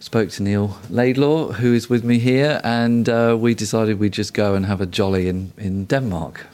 spoke 0.00 0.30
to 0.30 0.44
Neil 0.44 0.78
Laidlaw, 0.90 1.50
who 1.54 1.74
is 1.74 1.90
with 1.90 2.04
me 2.04 2.20
here, 2.20 2.60
and 2.62 3.08
uh, 3.08 3.36
we 3.36 3.52
decided 3.52 3.98
we'd 3.98 4.12
just 4.12 4.32
go 4.32 4.54
and 4.54 4.64
have 4.64 4.80
a 4.80 4.86
jolly 4.86 5.28
in, 5.28 5.52
in 5.58 5.86
Denmark. 5.86 6.46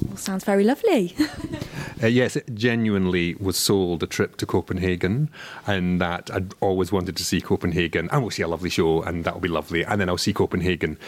Well, 0.00 0.16
sounds 0.16 0.44
very 0.44 0.64
lovely. 0.64 1.14
uh, 2.02 2.06
yes, 2.06 2.36
it 2.36 2.54
genuinely 2.54 3.34
was 3.34 3.58
sold 3.58 4.02
a 4.02 4.06
trip 4.06 4.36
to 4.38 4.46
Copenhagen, 4.46 5.28
and 5.66 6.00
that 6.00 6.30
I'd 6.32 6.54
always 6.60 6.90
wanted 6.90 7.16
to 7.16 7.24
see 7.24 7.40
Copenhagen. 7.40 8.08
And 8.10 8.22
we'll 8.22 8.30
see 8.30 8.42
a 8.42 8.48
lovely 8.48 8.70
show, 8.70 9.02
and 9.02 9.24
that'll 9.24 9.40
be 9.40 9.48
lovely. 9.48 9.84
And 9.84 10.00
then 10.00 10.08
I'll 10.08 10.18
see 10.18 10.32
Copenhagen. 10.32 10.98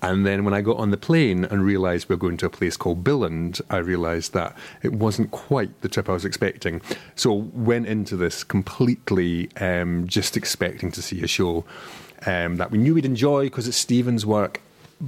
And 0.00 0.26
then 0.26 0.44
when 0.44 0.54
I 0.54 0.60
got 0.60 0.78
on 0.78 0.90
the 0.90 0.96
plane 0.96 1.44
and 1.44 1.64
realised 1.64 2.08
we 2.08 2.14
are 2.14 2.18
going 2.18 2.36
to 2.38 2.46
a 2.46 2.50
place 2.50 2.76
called 2.76 3.04
Billund, 3.04 3.60
I 3.70 3.76
realised 3.76 4.32
that 4.32 4.56
it 4.82 4.92
wasn't 4.92 5.30
quite 5.30 5.80
the 5.82 5.88
trip 5.88 6.08
I 6.08 6.12
was 6.12 6.24
expecting. 6.24 6.82
So 7.14 7.32
went 7.32 7.86
into 7.86 8.16
this 8.16 8.42
completely 8.42 9.50
um, 9.60 10.08
just 10.08 10.36
expecting 10.36 10.90
to 10.92 11.02
see 11.02 11.22
a 11.22 11.28
show 11.28 11.64
um, 12.26 12.56
that 12.56 12.70
we 12.70 12.78
knew 12.78 12.94
we'd 12.94 13.04
enjoy 13.04 13.44
because 13.44 13.68
it's 13.68 13.76
Stephen's 13.76 14.26
work, 14.26 14.60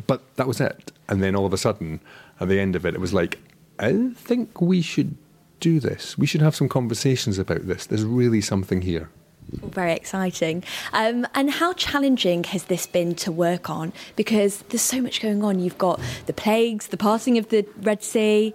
but 0.06 0.22
that 0.36 0.46
was 0.46 0.60
it. 0.60 0.92
And 1.08 1.22
then 1.22 1.36
all 1.36 1.46
of 1.46 1.52
a 1.52 1.58
sudden, 1.58 2.00
at 2.40 2.48
the 2.48 2.60
end 2.60 2.76
of 2.76 2.84
it, 2.86 2.94
it 2.94 3.00
was 3.00 3.14
like, 3.14 3.38
I 3.78 4.10
think 4.14 4.60
we 4.60 4.82
should 4.82 5.16
do 5.60 5.80
this. 5.80 6.18
We 6.18 6.26
should 6.26 6.42
have 6.42 6.54
some 6.54 6.68
conversations 6.68 7.38
about 7.38 7.66
this. 7.66 7.86
There's 7.86 8.04
really 8.04 8.40
something 8.40 8.82
here. 8.82 9.08
Very 9.52 9.92
exciting. 9.92 10.64
Um, 10.92 11.26
and 11.34 11.50
how 11.50 11.74
challenging 11.74 12.44
has 12.44 12.64
this 12.64 12.86
been 12.86 13.14
to 13.16 13.32
work 13.32 13.70
on? 13.70 13.92
Because 14.16 14.62
there's 14.68 14.82
so 14.82 15.00
much 15.00 15.20
going 15.20 15.44
on. 15.44 15.60
You've 15.60 15.78
got 15.78 16.00
the 16.26 16.32
plagues, 16.32 16.88
the 16.88 16.96
passing 16.96 17.38
of 17.38 17.48
the 17.48 17.66
Red 17.82 18.02
Sea. 18.02 18.54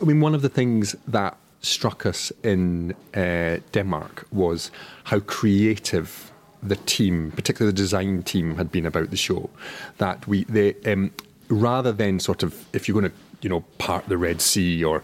I 0.00 0.04
mean, 0.04 0.20
one 0.20 0.34
of 0.34 0.42
the 0.42 0.48
things 0.48 0.96
that 1.06 1.36
struck 1.60 2.06
us 2.06 2.32
in 2.42 2.94
uh, 3.14 3.58
Denmark 3.72 4.26
was 4.32 4.70
how 5.04 5.20
creative 5.20 6.32
the 6.62 6.76
team, 6.76 7.32
particularly 7.32 7.72
the 7.72 7.76
design 7.76 8.22
team, 8.22 8.56
had 8.56 8.72
been 8.72 8.86
about 8.86 9.10
the 9.10 9.16
show. 9.16 9.50
That 9.98 10.26
we, 10.26 10.44
they, 10.44 10.74
um, 10.90 11.12
rather 11.48 11.92
than 11.92 12.20
sort 12.20 12.42
of, 12.42 12.66
if 12.72 12.88
you're 12.88 13.00
going 13.00 13.10
to, 13.10 13.16
you 13.40 13.48
know, 13.48 13.60
part 13.78 14.08
the 14.08 14.18
Red 14.18 14.40
Sea 14.40 14.82
or 14.84 15.02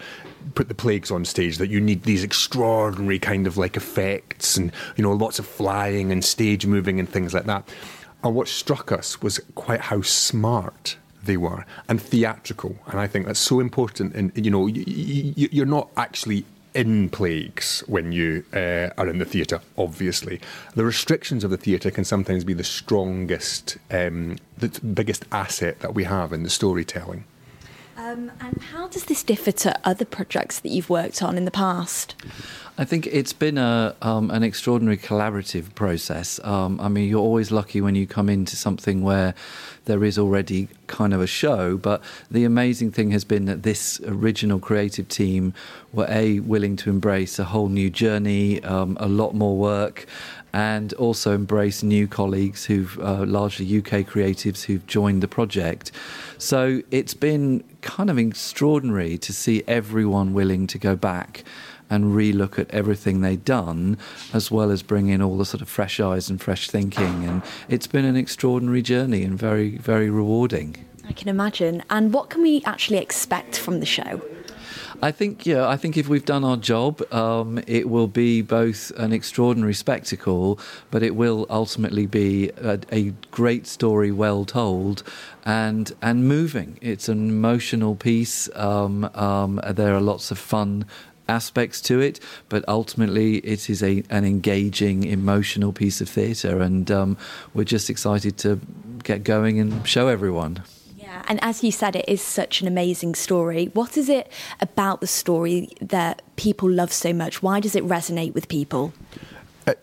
put 0.55 0.69
the 0.69 0.75
plagues 0.75 1.11
on 1.11 1.25
stage, 1.25 1.59
that 1.59 1.71
you 1.71 1.81
need 1.81 2.03
these 2.03 2.25
extraordinary 2.25 3.19
kind 3.19 3.47
of 3.47 3.57
like 3.57 3.77
effects 3.77 4.57
and, 4.57 4.73
you 4.97 5.03
know, 5.03 5.13
lots 5.13 5.39
of 5.39 5.47
flying 5.47 6.13
and 6.13 6.25
stage 6.25 6.67
moving 6.67 6.99
and 7.01 7.09
things 7.09 7.33
like 7.33 7.45
that. 7.45 7.69
And 8.23 8.35
what 8.35 8.49
struck 8.49 8.93
us 8.93 9.23
was 9.23 9.41
quite 9.55 9.81
how 9.81 10.03
smart 10.03 10.97
they 11.23 11.37
were 11.37 11.65
and 11.89 12.01
theatrical. 12.01 12.77
And 12.87 13.01
I 13.01 13.07
think 13.07 13.27
that's 13.27 13.41
so 13.41 13.61
important. 13.61 14.15
And, 14.15 14.33
you 14.35 14.51
know, 14.51 14.67
you're 14.67 15.67
not 15.67 15.91
actually 15.97 16.45
in 16.75 17.09
plagues 17.09 17.85
when 17.87 18.13
you 18.13 18.45
uh, 18.53 18.91
are 18.99 19.09
in 19.09 19.19
the 19.19 19.25
theatre, 19.25 19.61
obviously. 19.79 20.41
The 20.75 20.85
restrictions 20.85 21.45
of 21.45 21.51
the 21.51 21.57
theatre 21.57 21.91
can 21.91 22.05
sometimes 22.05 22.45
be 22.45 22.55
the 22.55 22.65
strongest, 22.65 23.79
um, 23.91 24.37
the 24.59 24.69
biggest 24.81 25.25
asset 25.31 25.81
that 25.81 25.95
we 25.95 26.05
have 26.05 26.33
in 26.33 26.43
the 26.43 26.51
storytelling. 26.51 27.25
Um, 27.97 28.33
and 28.41 28.61
how 28.61 28.89
does 28.89 29.05
this 29.05 29.23
differ 29.23 29.53
to 29.53 29.79
other 29.85 30.05
projects 30.05 30.59
that 30.61 30.71
you've 30.71 30.91
worked 30.91 31.23
on 31.23 31.37
in 31.37 31.45
the 31.45 31.51
past? 31.51 32.15
I 32.77 32.85
think 32.85 33.07
it's 33.07 33.33
been 33.33 33.57
a 33.57 33.95
um, 34.03 34.33
an 34.33 34.43
extraordinary 34.43 34.97
collaborative 34.97 35.75
process. 35.77 36.41
Um, 36.43 36.81
I 36.81 36.89
mean, 36.89 37.09
you're 37.09 37.21
always 37.21 37.53
lucky 37.53 37.81
when 37.81 37.95
you 37.95 38.05
come 38.05 38.29
into 38.29 38.57
something 38.57 39.03
where 39.03 39.35
there 39.85 40.03
is 40.03 40.19
already 40.19 40.69
kind 40.89 41.15
of 41.15 41.21
a 41.21 41.27
show. 41.27 41.77
But 41.77 42.03
the 42.31 42.45
amazing 42.45 42.91
thing 42.91 43.13
has 43.13 43.25
been 43.25 43.45
that 43.45 43.63
this 43.63 44.01
original 44.01 44.59
creative 44.59 45.09
team 45.09 45.55
were 45.93 46.07
a 46.09 46.41
willing 46.41 46.75
to 46.77 46.91
embrace 46.91 47.39
a 47.39 47.45
whole 47.45 47.69
new 47.69 47.91
journey, 47.91 48.61
um, 48.65 48.97
a 48.99 49.07
lot 49.07 49.35
more 49.35 49.57
work, 49.57 50.07
and 50.53 50.93
also 50.95 51.33
embrace 51.33 51.85
new 51.85 52.09
colleagues 52.09 52.65
who've 52.65 52.99
uh, 52.99 53.25
largely 53.25 53.67
UK 53.79 54.07
creatives 54.07 54.65
who've 54.65 54.87
joined 54.87 55.23
the 55.23 55.29
project. 55.29 55.93
So 56.39 56.83
it's 56.91 57.15
been 57.15 57.63
kind 57.85 58.11
of 58.11 58.19
extraordinary 58.19 59.17
to 59.19 59.33
see 59.33 59.63
everyone 59.69 60.33
willing 60.33 60.67
to 60.67 60.79
go 60.79 60.97
back 60.97 61.45
and 61.91 62.17
relook 62.17 62.59
at 62.59 62.69
everything 62.71 63.21
they'd 63.21 63.45
done, 63.45 63.99
as 64.33 64.51
well 64.51 64.71
as 64.71 64.83
bring 64.83 65.09
in 65.09 65.21
all 65.23 65.37
the 65.37 65.45
sort 65.45 65.61
of 65.61 65.69
fresh 65.69 66.01
eyes 66.01 66.31
and 66.31 66.41
fresh 66.41 66.71
thinking. 66.71 67.25
And 67.25 67.43
it's 67.69 67.87
been 67.87 68.07
an 68.07 68.17
extraordinary 68.17 68.83
journey 68.83 69.23
and 69.23 69.39
very, 69.39 69.77
very 69.77 70.09
rewarding. 70.11 70.85
I 71.07 71.13
can 71.13 71.29
imagine. 71.29 71.83
And 71.91 72.13
what 72.13 72.31
can 72.31 72.43
we 72.43 72.63
actually 72.65 72.99
expect 72.99 73.59
from 73.59 73.81
the 73.81 73.87
show? 73.87 74.23
I 75.03 75.11
think, 75.11 75.45
yeah, 75.45 75.69
I 75.69 75.77
think 75.77 75.97
if 75.97 76.09
we've 76.09 76.25
done 76.25 76.45
our 76.45 76.57
job, 76.57 77.03
um, 77.13 77.61
it 77.67 77.89
will 77.89 78.07
be 78.07 78.43
both 78.43 78.91
an 78.97 79.13
extraordinary 79.13 79.75
spectacle, 79.75 80.59
but 80.91 81.03
it 81.03 81.15
will 81.15 81.47
ultimately 81.51 82.07
be 82.07 82.51
a, 82.57 82.81
a, 82.91 83.13
great 83.31 83.67
story, 83.67 84.11
well 84.13 84.45
told, 84.45 85.03
and 85.45 85.93
and 86.01 86.27
moving. 86.27 86.79
It's 86.81 87.09
an 87.09 87.29
emotional 87.29 87.97
piece. 87.97 88.49
Um, 88.55 89.05
um, 89.15 89.61
there 89.69 89.95
are 89.95 90.01
lots 90.01 90.31
of 90.31 90.39
fun 90.39 90.87
aspects 91.29 91.81
to 91.83 92.01
it, 92.01 92.21
but 92.49 92.65
ultimately 92.69 93.39
it 93.39 93.69
is 93.69 93.83
a, 93.83 94.03
an 94.11 94.25
engaging, 94.25 95.05
emotional 95.05 95.73
piece 95.73 96.01
of 96.01 96.09
theatre, 96.09 96.61
and 96.61 96.91
um, 96.91 97.17
we're 97.53 97.65
just 97.65 97.91
excited 97.91 98.39
to 98.39 98.61
get 99.03 99.25
going 99.25 99.59
and 99.59 99.87
show 99.87 100.09
everyone. 100.09 100.63
And 101.27 101.39
as 101.43 101.63
you 101.63 101.73
said, 101.73 101.97
it 101.97 102.05
is 102.09 102.23
such 102.23 102.61
an 102.61 102.69
amazing 102.69 103.15
story. 103.15 103.71
What 103.73 103.97
is 103.97 104.09
it 104.09 104.31
about 104.61 105.01
the 105.01 105.07
story 105.07 105.71
that 105.81 106.23
people 106.37 106.71
love 106.71 106.93
so 106.93 107.13
much? 107.13 107.43
Why 107.43 107.61
does 107.61 107.75
it 107.75 107.85
resonate 107.87 108.35
with 108.35 108.49
people? 108.49 108.93
Uh, 109.67 109.75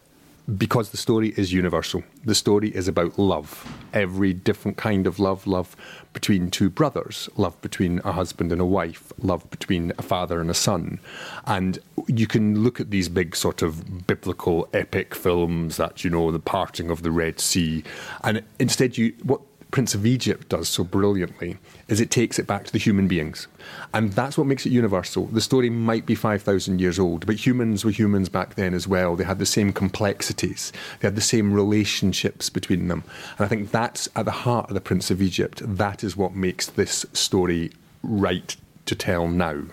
because 0.57 0.89
the 0.89 0.97
story 0.97 1.33
is 1.37 1.53
universal. 1.53 2.03
The 2.25 2.35
story 2.35 2.69
is 2.69 2.87
about 2.87 3.17
love, 3.17 3.65
every 3.93 4.33
different 4.33 4.77
kind 4.77 5.07
of 5.07 5.19
love 5.19 5.47
love 5.47 5.75
between 6.13 6.51
two 6.51 6.69
brothers, 6.69 7.29
love 7.37 7.59
between 7.61 7.99
a 8.03 8.11
husband 8.11 8.51
and 8.51 8.59
a 8.59 8.65
wife, 8.65 9.13
love 9.19 9.49
between 9.49 9.93
a 9.97 10.01
father 10.01 10.41
and 10.41 10.49
a 10.49 10.53
son. 10.53 10.99
And 11.45 11.79
you 12.07 12.27
can 12.27 12.63
look 12.63 12.79
at 12.81 12.91
these 12.91 13.07
big, 13.07 13.35
sort 13.35 13.61
of 13.61 14.05
biblical, 14.07 14.67
epic 14.73 15.15
films 15.15 15.77
that, 15.77 16.03
you 16.03 16.09
know, 16.09 16.31
the 16.31 16.39
parting 16.39 16.89
of 16.89 17.01
the 17.03 17.11
Red 17.11 17.39
Sea, 17.39 17.83
and 18.23 18.43
instead, 18.59 18.97
you 18.97 19.13
what 19.23 19.41
Prince 19.71 19.95
of 19.95 20.05
Egypt 20.05 20.49
does 20.49 20.67
so 20.67 20.83
brilliantly 20.83 21.57
is 21.87 22.01
it 22.01 22.11
takes 22.11 22.37
it 22.37 22.45
back 22.45 22.65
to 22.65 22.73
the 22.73 22.77
human 22.77 23.07
beings. 23.07 23.47
And 23.93 24.11
that's 24.11 24.37
what 24.37 24.45
makes 24.45 24.65
it 24.65 24.71
universal. 24.71 25.27
The 25.27 25.39
story 25.39 25.69
might 25.69 26.05
be 26.05 26.13
5,000 26.13 26.81
years 26.81 26.99
old, 26.99 27.25
but 27.25 27.45
humans 27.45 27.85
were 27.85 27.91
humans 27.91 28.27
back 28.27 28.55
then 28.55 28.73
as 28.73 28.85
well. 28.85 29.15
They 29.15 29.23
had 29.23 29.39
the 29.39 29.45
same 29.45 29.71
complexities, 29.71 30.73
they 30.99 31.07
had 31.07 31.15
the 31.15 31.21
same 31.21 31.53
relationships 31.53 32.49
between 32.49 32.89
them. 32.89 33.03
And 33.37 33.45
I 33.45 33.47
think 33.47 33.71
that's 33.71 34.09
at 34.15 34.25
the 34.25 34.31
heart 34.31 34.69
of 34.69 34.73
the 34.73 34.81
Prince 34.81 35.09
of 35.09 35.21
Egypt. 35.21 35.61
That 35.63 36.03
is 36.03 36.17
what 36.17 36.35
makes 36.35 36.67
this 36.67 37.05
story 37.13 37.71
right 38.03 38.55
to 38.85 38.95
tell 38.95 39.27
now. 39.29 39.63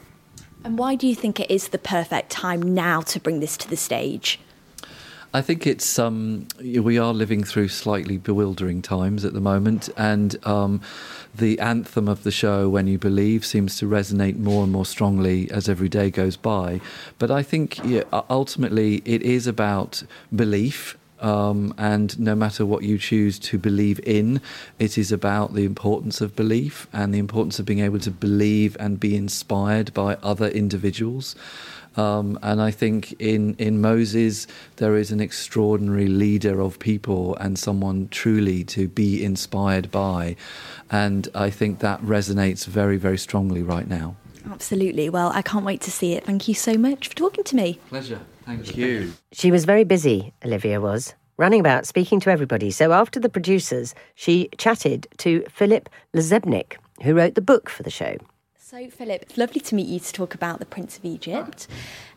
And 0.64 0.78
why 0.78 0.94
do 0.94 1.06
you 1.06 1.14
think 1.14 1.40
it 1.40 1.50
is 1.50 1.68
the 1.68 1.78
perfect 1.78 2.30
time 2.30 2.74
now 2.74 3.00
to 3.02 3.20
bring 3.20 3.40
this 3.40 3.56
to 3.58 3.68
the 3.68 3.76
stage? 3.76 4.38
I 5.34 5.42
think 5.42 5.66
it's 5.66 5.98
um, 5.98 6.48
we 6.58 6.98
are 6.98 7.12
living 7.12 7.44
through 7.44 7.68
slightly 7.68 8.16
bewildering 8.16 8.80
times 8.80 9.26
at 9.26 9.34
the 9.34 9.42
moment, 9.42 9.90
and 9.94 10.34
um, 10.46 10.80
the 11.34 11.60
anthem 11.60 12.08
of 12.08 12.22
the 12.22 12.30
show, 12.30 12.70
"When 12.70 12.86
You 12.86 12.96
Believe," 12.96 13.44
seems 13.44 13.76
to 13.78 13.86
resonate 13.86 14.38
more 14.38 14.62
and 14.62 14.72
more 14.72 14.86
strongly 14.86 15.50
as 15.50 15.68
every 15.68 15.90
day 15.90 16.10
goes 16.10 16.38
by. 16.38 16.80
But 17.18 17.30
I 17.30 17.42
think 17.42 17.78
yeah, 17.84 18.04
ultimately 18.30 19.02
it 19.04 19.22
is 19.22 19.46
about 19.46 20.02
belief. 20.34 20.96
Um, 21.20 21.74
and 21.76 22.16
no 22.20 22.36
matter 22.36 22.64
what 22.64 22.84
you 22.84 22.96
choose 22.96 23.40
to 23.40 23.58
believe 23.58 23.98
in, 24.06 24.40
it 24.78 24.96
is 24.96 25.10
about 25.10 25.52
the 25.54 25.64
importance 25.64 26.20
of 26.20 26.36
belief 26.36 26.86
and 26.92 27.12
the 27.12 27.18
importance 27.18 27.58
of 27.58 27.66
being 27.66 27.80
able 27.80 27.98
to 27.98 28.12
believe 28.12 28.76
and 28.78 29.00
be 29.00 29.16
inspired 29.16 29.92
by 29.92 30.14
other 30.22 30.46
individuals. 30.46 31.34
Um, 31.98 32.38
and 32.44 32.62
I 32.62 32.70
think 32.70 33.12
in, 33.20 33.56
in 33.58 33.80
Moses, 33.80 34.46
there 34.76 34.96
is 34.96 35.10
an 35.10 35.20
extraordinary 35.20 36.06
leader 36.06 36.60
of 36.60 36.78
people 36.78 37.34
and 37.36 37.58
someone 37.58 38.08
truly 38.10 38.62
to 38.64 38.86
be 38.86 39.24
inspired 39.24 39.90
by. 39.90 40.36
And 40.92 41.26
I 41.34 41.50
think 41.50 41.80
that 41.80 42.00
resonates 42.02 42.66
very, 42.66 42.98
very 42.98 43.18
strongly 43.18 43.64
right 43.64 43.88
now. 43.88 44.14
Absolutely. 44.48 45.10
Well, 45.10 45.32
I 45.34 45.42
can't 45.42 45.64
wait 45.64 45.80
to 45.82 45.90
see 45.90 46.12
it. 46.12 46.24
Thank 46.24 46.46
you 46.46 46.54
so 46.54 46.74
much 46.74 47.08
for 47.08 47.16
talking 47.16 47.42
to 47.44 47.56
me. 47.56 47.80
Pleasure. 47.88 48.20
Thank 48.46 48.76
you. 48.76 49.12
She 49.32 49.50
was 49.50 49.64
very 49.64 49.84
busy, 49.84 50.32
Olivia 50.44 50.80
was, 50.80 51.14
running 51.36 51.60
about 51.60 51.84
speaking 51.84 52.20
to 52.20 52.30
everybody. 52.30 52.70
So 52.70 52.92
after 52.92 53.18
the 53.18 53.28
producers, 53.28 53.94
she 54.14 54.48
chatted 54.56 55.08
to 55.18 55.44
Philip 55.50 55.90
LaZebnick, 56.14 56.76
who 57.02 57.14
wrote 57.14 57.34
the 57.34 57.42
book 57.42 57.68
for 57.68 57.82
the 57.82 57.90
show. 57.90 58.16
So, 58.70 58.90
Philip, 58.90 59.22
it's 59.22 59.38
lovely 59.38 59.62
to 59.62 59.74
meet 59.74 59.86
you 59.86 59.98
to 59.98 60.12
talk 60.12 60.34
about 60.34 60.58
The 60.58 60.66
Prince 60.66 60.98
of 60.98 61.04
Egypt. 61.06 61.66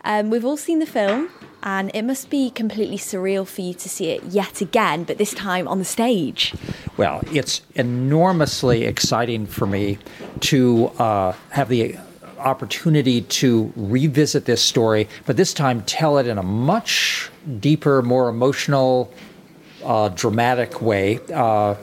Um, 0.04 0.30
we've 0.30 0.44
all 0.44 0.58
seen 0.58 0.80
the 0.80 0.86
film, 0.86 1.30
and 1.64 1.90
it 1.94 2.02
must 2.02 2.30
be 2.30 2.50
completely 2.50 2.98
surreal 2.98 3.48
for 3.48 3.62
you 3.62 3.74
to 3.74 3.88
see 3.88 4.10
it 4.10 4.22
yet 4.26 4.60
again, 4.60 5.06
but 5.06 5.18
this 5.18 5.34
time 5.34 5.66
on 5.66 5.80
the 5.80 5.86
stage. 5.86 6.54
Well, 6.98 7.22
it's 7.32 7.62
enormously 7.76 8.84
exciting 8.84 9.46
for 9.46 9.66
me 9.66 9.98
to 10.42 10.88
uh, 11.00 11.36
have 11.52 11.70
the 11.70 11.96
opportunity 12.38 13.22
to 13.22 13.72
revisit 13.78 14.44
this 14.44 14.62
story, 14.62 15.08
but 15.26 15.38
this 15.38 15.54
time 15.54 15.84
tell 15.84 16.18
it 16.18 16.28
in 16.28 16.38
a 16.38 16.44
much 16.44 17.32
deeper, 17.62 18.02
more 18.02 18.28
emotional, 18.28 19.10
uh, 19.86 20.10
dramatic 20.10 20.82
way. 20.82 21.22
Uh, 21.34 21.76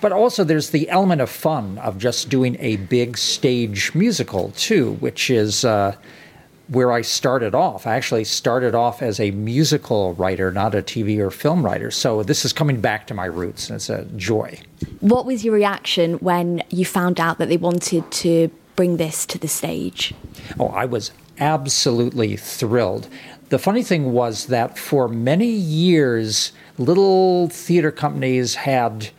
but 0.00 0.12
also 0.12 0.44
there's 0.44 0.70
the 0.70 0.88
element 0.88 1.20
of 1.20 1.30
fun 1.30 1.78
of 1.78 1.98
just 1.98 2.28
doing 2.28 2.56
a 2.60 2.76
big 2.76 3.18
stage 3.18 3.94
musical 3.94 4.52
too, 4.56 4.94
which 4.94 5.30
is. 5.30 5.64
Uh, 5.64 5.96
where 6.70 6.92
I 6.92 7.02
started 7.02 7.52
off. 7.52 7.84
I 7.84 7.96
actually 7.96 8.22
started 8.22 8.76
off 8.76 9.02
as 9.02 9.18
a 9.18 9.32
musical 9.32 10.14
writer, 10.14 10.52
not 10.52 10.72
a 10.72 10.82
TV 10.82 11.18
or 11.18 11.30
film 11.32 11.64
writer. 11.64 11.90
So 11.90 12.22
this 12.22 12.44
is 12.44 12.52
coming 12.52 12.80
back 12.80 13.08
to 13.08 13.14
my 13.14 13.24
roots, 13.24 13.68
and 13.68 13.74
it's 13.74 13.90
a 13.90 14.04
joy. 14.16 14.60
What 15.00 15.26
was 15.26 15.44
your 15.44 15.52
reaction 15.52 16.14
when 16.18 16.62
you 16.70 16.84
found 16.84 17.18
out 17.18 17.38
that 17.38 17.48
they 17.48 17.56
wanted 17.56 18.08
to 18.12 18.50
bring 18.76 18.98
this 18.98 19.26
to 19.26 19.38
the 19.38 19.48
stage? 19.48 20.14
Oh, 20.60 20.68
I 20.68 20.84
was 20.84 21.10
absolutely 21.40 22.36
thrilled. 22.36 23.08
The 23.48 23.58
funny 23.58 23.82
thing 23.82 24.12
was 24.12 24.46
that 24.46 24.78
for 24.78 25.08
many 25.08 25.50
years, 25.50 26.52
little 26.78 27.48
theater 27.48 27.90
companies 27.90 28.54
had 28.54 29.10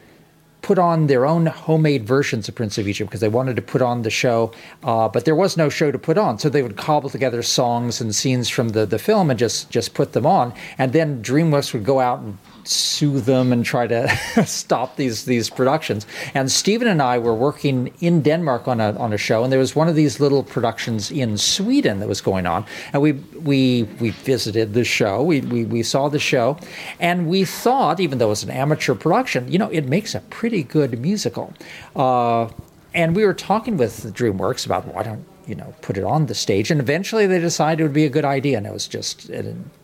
put 0.61 0.77
on 0.77 1.07
their 1.07 1.25
own 1.25 1.47
homemade 1.47 2.05
versions 2.05 2.47
of 2.47 2.55
Prince 2.55 2.77
of 2.77 2.87
Egypt 2.87 3.09
because 3.09 3.21
they 3.21 3.29
wanted 3.29 3.55
to 3.55 3.61
put 3.61 3.81
on 3.81 4.03
the 4.03 4.09
show, 4.09 4.51
uh, 4.83 5.07
but 5.07 5.25
there 5.25 5.35
was 5.35 5.57
no 5.57 5.69
show 5.69 5.91
to 5.91 5.99
put 5.99 6.17
on. 6.17 6.37
So 6.39 6.49
they 6.49 6.61
would 6.61 6.77
cobble 6.77 7.09
together 7.09 7.41
songs 7.41 7.99
and 7.99 8.13
scenes 8.13 8.49
from 8.49 8.69
the, 8.69 8.85
the 8.85 8.99
film 8.99 9.29
and 9.29 9.39
just, 9.39 9.69
just 9.69 9.93
put 9.93 10.13
them 10.13 10.25
on. 10.25 10.53
And 10.77 10.93
then 10.93 11.23
DreamWorks 11.23 11.73
would 11.73 11.83
go 11.83 11.99
out 11.99 12.19
and 12.19 12.37
sue 12.67 13.19
them 13.19 13.51
and 13.51 13.65
try 13.65 13.87
to 13.87 14.07
stop 14.45 14.95
these 14.95 15.25
these 15.25 15.49
productions. 15.49 16.05
And 16.33 16.51
Stephen 16.51 16.87
and 16.87 17.01
I 17.01 17.17
were 17.17 17.35
working 17.35 17.93
in 17.99 18.21
Denmark 18.21 18.67
on 18.67 18.79
a 18.79 18.93
on 18.97 19.13
a 19.13 19.17
show, 19.17 19.43
and 19.43 19.51
there 19.51 19.59
was 19.59 19.75
one 19.75 19.87
of 19.87 19.95
these 19.95 20.19
little 20.19 20.43
productions 20.43 21.11
in 21.11 21.37
Sweden 21.37 21.99
that 21.99 22.07
was 22.07 22.21
going 22.21 22.45
on. 22.45 22.65
And 22.93 23.01
we 23.01 23.13
we 23.13 23.83
we 23.99 24.11
visited 24.11 24.73
the 24.73 24.83
show. 24.83 25.23
We 25.23 25.41
we, 25.41 25.65
we 25.65 25.83
saw 25.83 26.09
the 26.09 26.19
show, 26.19 26.57
and 26.99 27.27
we 27.27 27.45
thought, 27.45 27.99
even 27.99 28.17
though 28.17 28.27
it 28.27 28.29
was 28.29 28.43
an 28.43 28.51
amateur 28.51 28.95
production, 28.95 29.51
you 29.51 29.57
know, 29.57 29.69
it 29.69 29.85
makes 29.87 30.15
a 30.15 30.19
pretty 30.19 30.63
good 30.63 30.99
musical. 30.99 31.53
Uh, 31.95 32.49
and 32.93 33.15
we 33.15 33.25
were 33.25 33.33
talking 33.33 33.77
with 33.77 34.13
DreamWorks 34.13 34.65
about 34.65 34.85
why 34.93 35.03
don't 35.03 35.25
you 35.51 35.57
know 35.57 35.73
put 35.81 35.97
it 35.97 36.05
on 36.05 36.27
the 36.27 36.33
stage 36.33 36.71
and 36.71 36.79
eventually 36.79 37.27
they 37.27 37.37
decided 37.37 37.81
it 37.81 37.83
would 37.83 37.93
be 37.93 38.05
a 38.05 38.09
good 38.17 38.23
idea 38.23 38.57
and 38.57 38.65
it 38.65 38.71
was 38.71 38.87
just 38.87 39.29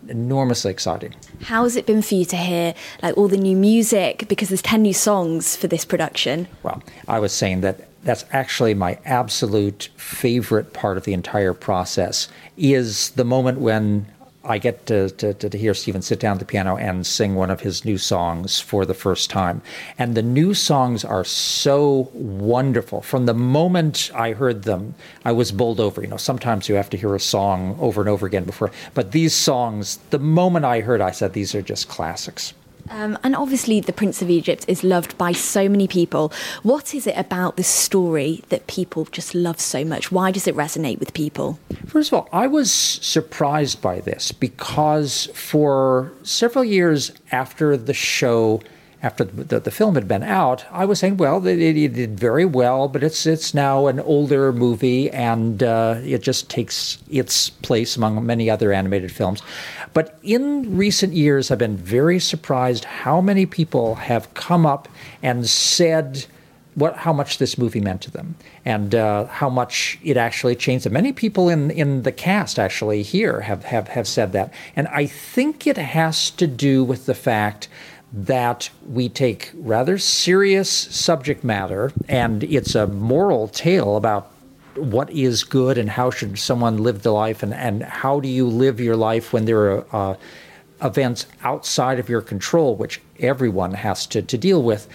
enormously 0.07 0.71
exciting. 0.71 1.13
How 1.41 1.63
has 1.63 1.75
it 1.75 1.86
been 1.86 2.01
for 2.01 2.15
you 2.15 2.24
to 2.25 2.38
hear 2.38 2.74
like 3.03 3.17
all 3.17 3.27
the 3.27 3.38
new 3.38 3.57
music? 3.57 4.25
Because 4.29 4.47
there's 4.47 4.62
10 4.62 4.81
new 4.81 4.93
songs 4.93 5.57
for 5.57 5.67
this 5.67 5.83
production. 5.83 6.47
Well 6.63 6.81
i 7.07 7.19
was 7.19 7.33
saying 7.33 7.62
that 7.62 7.75
that's 8.03 8.24
actually 8.31 8.74
my 8.74 8.97
absolute 9.03 9.89
favorite 9.97 10.71
part 10.71 10.95
of 10.97 11.03
the 11.03 11.13
entire 11.13 11.53
process 11.53 12.29
is 12.55 13.09
the 13.12 13.25
moment 13.25 13.59
when 13.59 14.07
I 14.47 14.57
get 14.59 14.85
to, 14.85 15.09
to, 15.09 15.33
to, 15.33 15.57
hear 15.57 15.73
Stephen 15.73 16.01
sit 16.01 16.21
down 16.21 16.33
at 16.33 16.39
the 16.39 16.45
piano 16.45 16.77
and 16.77 17.05
sing 17.05 17.35
one 17.35 17.51
of 17.51 17.59
his 17.59 17.83
new 17.83 17.97
songs 17.97 18.61
for 18.61 18.85
the 18.85 18.93
first 18.93 19.29
time. 19.29 19.61
And 19.97 20.15
the 20.15 20.21
new 20.21 20.53
songs 20.53 21.03
are 21.03 21.25
so 21.25 22.09
wonderful. 22.13 23.01
From 23.01 23.25
the 23.25 23.33
moment 23.33 24.09
I 24.15 24.31
heard 24.31 24.63
them, 24.63 24.95
I 25.25 25.33
was 25.33 25.51
bowled 25.51 25.81
over. 25.81 26.01
You 26.01 26.07
know, 26.07 26.17
sometimes 26.17 26.69
you 26.69 26.75
have 26.75 26.89
to 26.91 26.97
hear 26.97 27.13
a 27.13 27.19
song 27.19 27.77
over 27.79 28.01
and 28.01 28.09
over 28.09 28.25
again 28.25 28.45
before, 28.45 28.71
but 28.93 29.11
these 29.11 29.33
songs, 29.33 29.97
the 30.11 30.19
moment 30.19 30.63
I 30.63 30.79
heard, 30.79 31.01
I 31.01 31.11
said, 31.11 31.33
these 31.33 31.53
are 31.53 31.61
just 31.61 31.89
classics. 31.89 32.53
Um, 32.89 33.17
and 33.24 33.36
obviously, 33.36 33.79
The 33.79 33.94
Prince 33.94 34.22
of 34.22 34.29
Egypt 34.29 34.65
is 34.67 34.84
loved 34.84 35.17
by 35.17 35.32
so 35.32 35.67
many 35.67 35.88
people. 35.88 36.32
What 36.63 36.96
is 36.96 37.08
it 37.08 37.17
about 37.17 37.58
this 37.58 37.67
story 37.67 38.44
that 38.50 38.67
people 38.67 39.06
just 39.06 39.36
love 39.36 39.60
so 39.60 39.84
much? 39.84 40.12
Why 40.12 40.32
does 40.32 40.48
it 40.48 40.56
resonate 40.56 41.00
with 41.00 41.13
people? 41.13 41.60
First 41.86 42.12
of 42.12 42.20
all, 42.20 42.29
I 42.32 42.48
was 42.48 42.72
surprised 42.72 43.82
by 43.82 44.00
this 44.00 44.32
because 44.32 45.27
for 45.34 46.12
several 46.24 46.63
years 46.63 47.12
after 47.32 47.75
the 47.77 47.94
show, 47.94 48.62
after 49.03 49.23
the, 49.23 49.59
the, 49.59 49.71
film 49.71 49.93
had 49.93 50.07
been 50.07 50.23
out, 50.23 50.65
I 50.71 50.85
was 50.85 50.99
saying, 50.99 51.17
well, 51.17 51.45
it, 51.45 51.59
it, 51.59 51.93
did 51.93 52.19
very 52.19 52.45
well, 52.45 52.87
but 52.87 53.03
it's 53.03 53.27
it's 53.27 53.53
now 53.53 53.85
an 53.85 53.99
older 53.99 54.51
movie, 54.51 55.11
and 55.11 55.61
uh, 55.61 55.99
it 56.03 56.23
just 56.23 56.49
takes 56.49 56.97
its 57.09 57.49
place 57.49 57.95
among 57.95 58.25
many 58.25 58.49
other 58.49 58.73
animated 58.73 59.11
films. 59.11 59.43
But 59.93 60.17
in 60.23 60.77
recent 60.77 61.13
years, 61.13 61.51
I've 61.51 61.59
been 61.59 61.77
very 61.77 62.19
surprised 62.19 62.85
how 62.85 63.21
many 63.21 63.45
people 63.45 63.95
have 63.95 64.33
come 64.33 64.65
up 64.65 64.87
and 65.21 65.47
said 65.47 66.25
what 66.77 66.95
how 66.97 67.12
much 67.12 67.39
this 67.39 67.57
movie 67.57 67.81
meant 67.81 68.01
to 68.01 68.12
them 68.12 68.36
and 68.63 68.93
uh, 68.93 69.25
how 69.25 69.49
much 69.49 69.97
it 70.03 70.15
actually 70.15 70.55
changed 70.55 70.86
them. 70.86 70.93
Many 70.93 71.12
people 71.12 71.49
in 71.49 71.71
in 71.71 72.03
the 72.03 72.12
cast 72.12 72.60
actually 72.60 73.01
here 73.03 73.41
have 73.41 73.63
have 73.65 73.89
have 73.89 74.07
said 74.07 74.31
that, 74.33 74.53
and 74.75 74.88
I 74.89 75.05
think 75.05 75.67
it 75.67 75.77
has 75.77 76.29
to 76.31 76.47
do 76.47 76.83
with 76.83 77.05
the 77.05 77.15
fact 77.15 77.67
that 78.25 78.69
we 78.88 79.08
take 79.08 79.51
rather 79.53 79.99
serious 79.99 80.69
subject 80.69 81.43
matter 81.43 81.91
and 82.08 82.43
it's 82.43 82.73
a 82.73 82.88
moral 82.88 83.47
tale 83.47 83.95
about 83.95 84.32
what 84.75 85.08
is 85.12 85.43
good 85.43 85.77
and 85.77 85.88
how 85.91 86.10
should 86.10 86.38
someone 86.39 86.77
live 86.77 87.03
the 87.03 87.12
life 87.12 87.43
and, 87.43 87.53
and 87.53 87.84
how 87.84 88.19
do 88.19 88.27
you 88.27 88.47
live 88.47 88.80
your 88.80 88.95
life 88.95 89.34
when 89.34 89.45
there 89.45 89.71
are 89.71 89.86
uh, 89.91 90.15
events 90.82 91.27
outside 91.43 91.99
of 91.99 92.10
your 92.10 92.21
control 92.21 92.75
which 92.75 92.99
everyone 93.19 93.73
has 93.73 94.08
to, 94.08 94.23
to 94.23 94.38
deal 94.38 94.63
with 94.63 94.88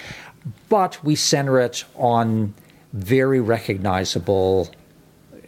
but 0.69 1.03
we 1.05 1.15
center 1.15 1.61
it 1.61 1.85
on 1.95 2.53
very 2.93 3.41
recognizable 3.41 4.69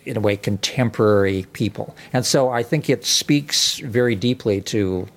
in 0.05 0.17
a 0.17 0.21
way 0.21 0.37
contemporary 0.37 1.45
people 1.53 1.97
and 2.13 2.25
so 2.25 2.51
i 2.51 2.63
think 2.63 2.89
it 2.89 3.05
speaks 3.05 3.79
very 3.81 4.15
deeply 4.15 4.61
to 4.61 5.09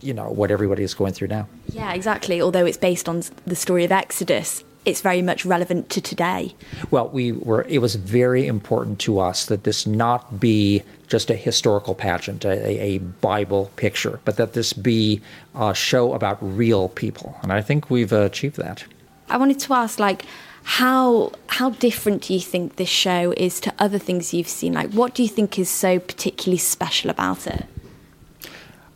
you 0.00 0.14
know 0.14 0.28
what 0.28 0.50
everybody 0.50 0.82
is 0.82 0.94
going 0.94 1.12
through 1.12 1.28
now. 1.28 1.48
Yeah, 1.68 1.92
exactly. 1.92 2.40
Although 2.40 2.66
it's 2.66 2.76
based 2.76 3.08
on 3.08 3.22
the 3.46 3.56
story 3.56 3.84
of 3.84 3.92
Exodus, 3.92 4.64
it's 4.84 5.00
very 5.00 5.22
much 5.22 5.44
relevant 5.46 5.88
to 5.90 6.00
today. 6.00 6.54
Well, 6.90 7.08
we 7.08 7.32
were. 7.32 7.62
It 7.68 7.78
was 7.78 7.94
very 7.94 8.46
important 8.46 8.98
to 9.00 9.18
us 9.18 9.46
that 9.46 9.64
this 9.64 9.86
not 9.86 10.38
be 10.38 10.82
just 11.08 11.30
a 11.30 11.34
historical 11.34 11.94
pageant, 11.94 12.44
a, 12.44 12.82
a 12.82 12.98
Bible 12.98 13.70
picture, 13.76 14.20
but 14.24 14.36
that 14.36 14.52
this 14.52 14.72
be 14.72 15.20
a 15.54 15.74
show 15.74 16.12
about 16.12 16.38
real 16.40 16.88
people, 16.90 17.36
and 17.42 17.52
I 17.52 17.62
think 17.62 17.90
we've 17.90 18.12
achieved 18.12 18.56
that. 18.56 18.84
I 19.28 19.38
wanted 19.38 19.58
to 19.60 19.72
ask, 19.72 19.98
like, 19.98 20.24
how 20.64 21.32
how 21.46 21.70
different 21.70 22.22
do 22.22 22.34
you 22.34 22.40
think 22.40 22.76
this 22.76 22.88
show 22.88 23.32
is 23.36 23.60
to 23.60 23.72
other 23.78 23.98
things 23.98 24.34
you've 24.34 24.48
seen? 24.48 24.74
Like, 24.74 24.90
what 24.92 25.14
do 25.14 25.22
you 25.22 25.28
think 25.28 25.58
is 25.58 25.70
so 25.70 25.98
particularly 25.98 26.58
special 26.58 27.10
about 27.10 27.46
it? 27.46 27.64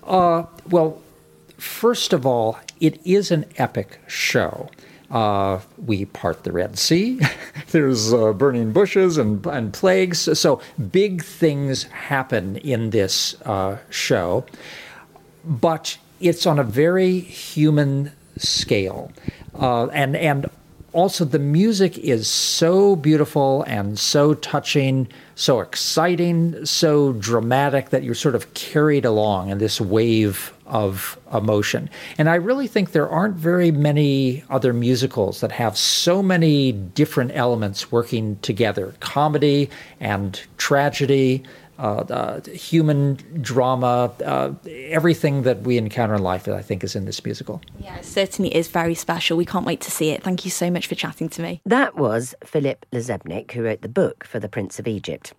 Uh, 0.02 0.44
well, 0.68 1.00
first 1.58 2.12
of 2.12 2.24
all, 2.24 2.58
it 2.80 3.00
is 3.04 3.30
an 3.30 3.44
epic 3.56 4.00
show. 4.06 4.70
Uh, 5.10 5.60
we 5.84 6.04
part 6.04 6.44
the 6.44 6.52
Red 6.52 6.78
Sea. 6.78 7.20
There's 7.70 8.12
uh, 8.12 8.32
burning 8.32 8.72
bushes 8.72 9.16
and, 9.16 9.44
and 9.46 9.72
plagues. 9.72 10.38
So 10.38 10.60
big 10.92 11.24
things 11.24 11.84
happen 11.84 12.56
in 12.58 12.90
this 12.90 13.40
uh, 13.42 13.78
show, 13.88 14.44
but 15.44 15.98
it's 16.20 16.46
on 16.46 16.58
a 16.58 16.64
very 16.64 17.20
human 17.20 18.12
scale. 18.36 19.10
Uh, 19.58 19.86
and, 19.86 20.14
and 20.14 20.50
also, 20.92 21.24
the 21.24 21.38
music 21.38 21.98
is 21.98 22.28
so 22.28 22.96
beautiful 22.96 23.62
and 23.64 23.98
so 23.98 24.34
touching, 24.34 25.06
so 25.34 25.60
exciting, 25.60 26.64
so 26.64 27.12
dramatic 27.12 27.90
that 27.90 28.02
you're 28.02 28.14
sort 28.14 28.34
of 28.34 28.52
carried 28.54 29.04
along 29.04 29.50
in 29.50 29.58
this 29.58 29.80
wave 29.80 30.52
of 30.68 31.18
emotion. 31.32 31.90
And 32.16 32.28
I 32.28 32.36
really 32.36 32.66
think 32.66 32.92
there 32.92 33.08
aren't 33.08 33.36
very 33.36 33.70
many 33.70 34.44
other 34.50 34.72
musicals 34.72 35.40
that 35.40 35.52
have 35.52 35.76
so 35.76 36.22
many 36.22 36.72
different 36.72 37.32
elements 37.34 37.90
working 37.90 38.38
together 38.40 38.94
comedy 39.00 39.70
and 40.00 40.40
tragedy 40.56 41.44
uh, 41.78 42.04
uh, 42.10 42.40
human 42.50 43.16
drama, 43.40 44.12
uh, 44.24 44.52
everything 44.66 45.42
that 45.42 45.60
we 45.60 45.78
encounter 45.78 46.14
in 46.14 46.22
life, 46.22 46.42
that 46.42 46.54
I 46.56 46.62
think, 46.62 46.82
is 46.82 46.96
in 46.96 47.04
this 47.04 47.24
musical. 47.24 47.62
Yeah, 47.78 47.96
it 47.98 48.04
certainly 48.04 48.52
is 48.52 48.66
very 48.66 48.96
special. 48.96 49.36
We 49.36 49.44
can't 49.44 49.64
wait 49.64 49.80
to 49.82 49.90
see 49.90 50.10
it. 50.10 50.24
Thank 50.24 50.44
you 50.44 50.50
so 50.50 50.72
much 50.72 50.88
for 50.88 50.96
chatting 50.96 51.28
to 51.28 51.42
me. 51.42 51.60
That 51.64 51.94
was 51.94 52.34
Philip 52.44 52.84
LaZebnick, 52.92 53.52
who 53.52 53.62
wrote 53.62 53.82
the 53.82 53.88
book 53.88 54.24
for 54.24 54.40
The 54.40 54.48
Prince 54.48 54.80
of 54.80 54.88
Egypt. 54.88 55.34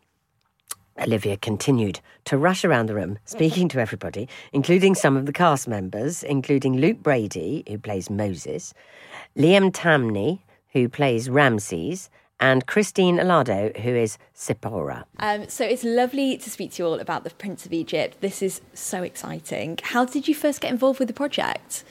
Olivia 0.99 1.37
continued 1.37 1.99
to 2.25 2.37
rush 2.37 2.63
around 2.65 2.87
the 2.87 2.95
room, 2.95 3.19
speaking 3.25 3.67
to 3.69 3.79
everybody, 3.79 4.27
including 4.53 4.95
some 4.95 5.17
of 5.17 5.25
the 5.25 5.33
cast 5.33 5.67
members, 5.67 6.23
including 6.23 6.77
Luke 6.77 7.01
Brady, 7.01 7.63
who 7.67 7.77
plays 7.77 8.09
Moses, 8.09 8.73
Liam 9.37 9.71
Tamne, 9.73 10.39
who 10.73 10.89
plays 10.89 11.29
Ramses, 11.29 12.09
and 12.39 12.65
Christine 12.67 13.17
Allado, 13.17 13.77
who 13.79 13.89
is 13.95 14.17
Tzipporah. 14.35 15.03
Um, 15.17 15.49
so 15.49 15.65
it's 15.65 15.83
lovely 15.83 16.37
to 16.37 16.49
speak 16.49 16.71
to 16.73 16.83
you 16.83 16.87
all 16.87 16.99
about 16.99 17.23
the 17.23 17.31
Prince 17.31 17.65
of 17.65 17.73
Egypt. 17.73 18.21
This 18.21 18.41
is 18.41 18.61
so 18.73 19.03
exciting. 19.03 19.77
How 19.81 20.05
did 20.05 20.27
you 20.27 20.35
first 20.35 20.61
get 20.61 20.71
involved 20.71 20.99
with 20.99 21.07
the 21.07 21.13
project? 21.13 21.83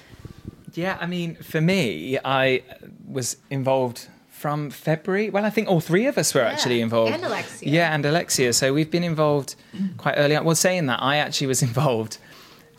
Yeah, 0.74 0.96
I 1.00 1.06
mean, 1.06 1.34
for 1.36 1.60
me, 1.60 2.18
I 2.24 2.62
was 3.06 3.36
involved 3.50 4.08
from 4.38 4.70
February. 4.70 5.30
Well, 5.30 5.44
I 5.44 5.50
think 5.50 5.68
all 5.68 5.80
three 5.80 6.06
of 6.06 6.16
us 6.16 6.32
were 6.34 6.42
yeah, 6.42 6.52
actually 6.52 6.80
involved. 6.80 7.12
And 7.12 7.24
Alexia. 7.24 7.68
Yeah, 7.70 7.94
and 7.94 8.06
Alexia. 8.06 8.52
So 8.52 8.72
we've 8.72 8.90
been 8.90 9.04
involved 9.04 9.56
quite 9.96 10.14
early 10.16 10.36
on. 10.36 10.44
Well, 10.44 10.54
saying 10.54 10.86
that, 10.86 11.02
I 11.02 11.16
actually 11.16 11.48
was 11.48 11.62
involved 11.70 12.18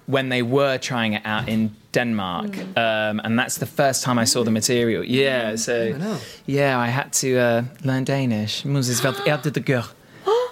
when 0.05 0.29
they 0.29 0.41
were 0.41 0.77
trying 0.77 1.13
it 1.13 1.21
out 1.25 1.47
in 1.47 1.75
Denmark, 1.91 2.57
um, 2.75 3.21
and 3.23 3.37
that's 3.37 3.57
the 3.57 3.67
first 3.67 4.03
time 4.03 4.17
I 4.17 4.25
saw 4.25 4.43
the 4.43 4.51
material. 4.51 5.03
Yeah, 5.03 5.55
so 5.55 5.93
yeah, 6.47 6.79
I 6.79 6.87
had 6.87 7.13
to 7.21 7.37
uh, 7.37 7.63
learn 7.83 8.05
Danish. 8.05 8.65
Moses 8.65 8.99
velt 9.03 9.19
erde 9.27 9.51
de 9.51 9.59
gør. 9.59 9.85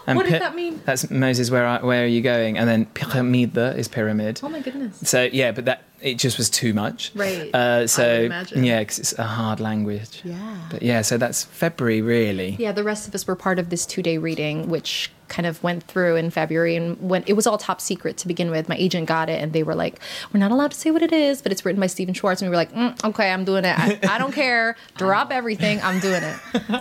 And 0.08 0.16
What 0.16 0.24
does 0.24 0.34
pi- 0.34 0.40
that 0.40 0.56
mean? 0.56 0.82
That's 0.86 1.12
Moses. 1.12 1.52
Where 1.52 1.66
are, 1.66 1.80
where 1.86 2.04
are 2.04 2.08
you 2.08 2.22
going? 2.22 2.58
And 2.58 2.68
then 2.68 2.86
pyramide 2.88 3.78
is 3.78 3.88
pyramid. 3.90 4.40
Oh 4.42 4.48
my 4.50 4.62
goodness. 4.62 4.98
So 5.08 5.24
yeah, 5.32 5.52
but 5.52 5.66
that 5.66 5.84
it 6.00 6.16
just 6.18 6.38
was 6.38 6.50
too 6.50 6.74
much. 6.74 7.12
Right. 7.16 7.54
Uh, 7.54 7.88
so 7.88 8.04
I 8.04 8.18
would 8.20 8.26
imagine. 8.28 8.64
yeah, 8.64 8.80
because 8.80 9.00
it's 9.00 9.14
a 9.20 9.24
hard 9.24 9.60
language. 9.60 10.22
Yeah. 10.24 10.58
But 10.72 10.82
yeah, 10.82 11.02
so 11.02 11.18
that's 11.18 11.44
February 11.44 12.02
really. 12.02 12.56
Yeah, 12.60 12.72
the 12.72 12.84
rest 12.84 13.08
of 13.08 13.16
us 13.16 13.28
were 13.28 13.36
part 13.36 13.60
of 13.60 13.70
this 13.70 13.86
two 13.86 14.02
day 14.02 14.18
reading, 14.18 14.70
which 14.70 15.12
kind 15.28 15.46
of 15.46 15.62
went 15.62 15.84
through 15.84 16.16
in 16.16 16.30
February. 16.30 16.76
And 16.78 16.98
when 17.10 17.24
it 17.28 17.34
was 17.34 17.46
all 17.46 17.58
top 17.58 17.82
secret 17.82 18.16
to 18.18 18.28
begin 18.30 18.50
with, 18.50 18.70
my 18.70 18.78
agent 18.78 19.08
got 19.08 19.28
it 19.30 19.42
and 19.42 19.52
they 19.52 19.64
were 19.64 19.76
like, 19.76 20.00
We're 20.32 20.40
not 20.40 20.52
allowed 20.52 20.72
to 20.72 20.78
say 20.78 20.92
what 20.92 21.02
it 21.02 21.12
is, 21.12 21.42
but 21.42 21.52
it's 21.52 21.66
written 21.66 21.82
by 21.82 21.88
Stephen 21.88 22.14
Schwartz. 22.14 22.42
And 22.42 22.50
we 22.50 22.52
were 22.52 22.62
like, 22.64 22.72
mm, 22.72 23.04
Okay, 23.04 23.30
I'm 23.30 23.44
doing 23.44 23.66
it. 23.66 23.78
I, 23.78 24.00
I 24.08 24.18
don't 24.20 24.32
care. 24.46 24.78
Drop 24.98 25.32
everything. 25.34 25.82
I'm 25.82 26.00
doing 26.00 26.22
it. 26.24 26.38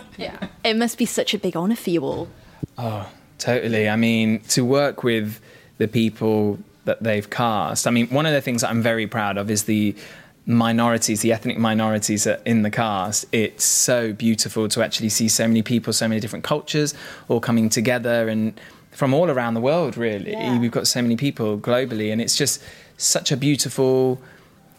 Yeah. 0.17 0.47
It 0.63 0.77
must 0.77 0.97
be 0.97 1.05
such 1.05 1.33
a 1.33 1.37
big 1.37 1.55
honour 1.57 1.75
for 1.75 1.89
you 1.89 2.03
all. 2.05 2.27
Totally. 3.37 3.87
I 3.87 3.95
mean, 3.95 4.39
to 4.49 4.65
work 4.65 5.03
with 5.03 5.39
the 5.77 5.87
people 5.87 6.59
that 6.85 7.03
they've 7.03 7.29
cast. 7.29 7.85
I 7.85 7.91
mean, 7.91 8.07
one 8.07 8.25
of 8.25 8.33
the 8.33 8.41
things 8.41 8.61
that 8.61 8.69
I'm 8.69 8.81
very 8.81 9.07
proud 9.07 9.37
of 9.37 9.51
is 9.51 9.65
the 9.65 9.95
minorities, 10.45 11.21
the 11.21 11.33
ethnic 11.33 11.57
minorities 11.57 12.25
in 12.25 12.61
the 12.61 12.71
cast. 12.71 13.25
It's 13.31 13.65
so 13.65 14.13
beautiful 14.13 14.69
to 14.69 14.81
actually 14.81 15.09
see 15.09 15.27
so 15.27 15.47
many 15.47 15.61
people, 15.61 15.93
so 15.93 16.07
many 16.07 16.21
different 16.21 16.45
cultures 16.45 16.93
all 17.27 17.41
coming 17.41 17.69
together 17.69 18.29
and 18.29 18.59
from 18.91 19.13
all 19.13 19.29
around 19.29 19.53
the 19.53 19.61
world, 19.61 19.97
really. 19.97 20.31
Yeah. 20.31 20.57
We've 20.57 20.71
got 20.71 20.87
so 20.87 21.01
many 21.01 21.17
people 21.17 21.57
globally, 21.59 22.11
and 22.11 22.19
it's 22.19 22.35
just 22.35 22.63
such 22.97 23.31
a 23.31 23.37
beautiful 23.37 24.19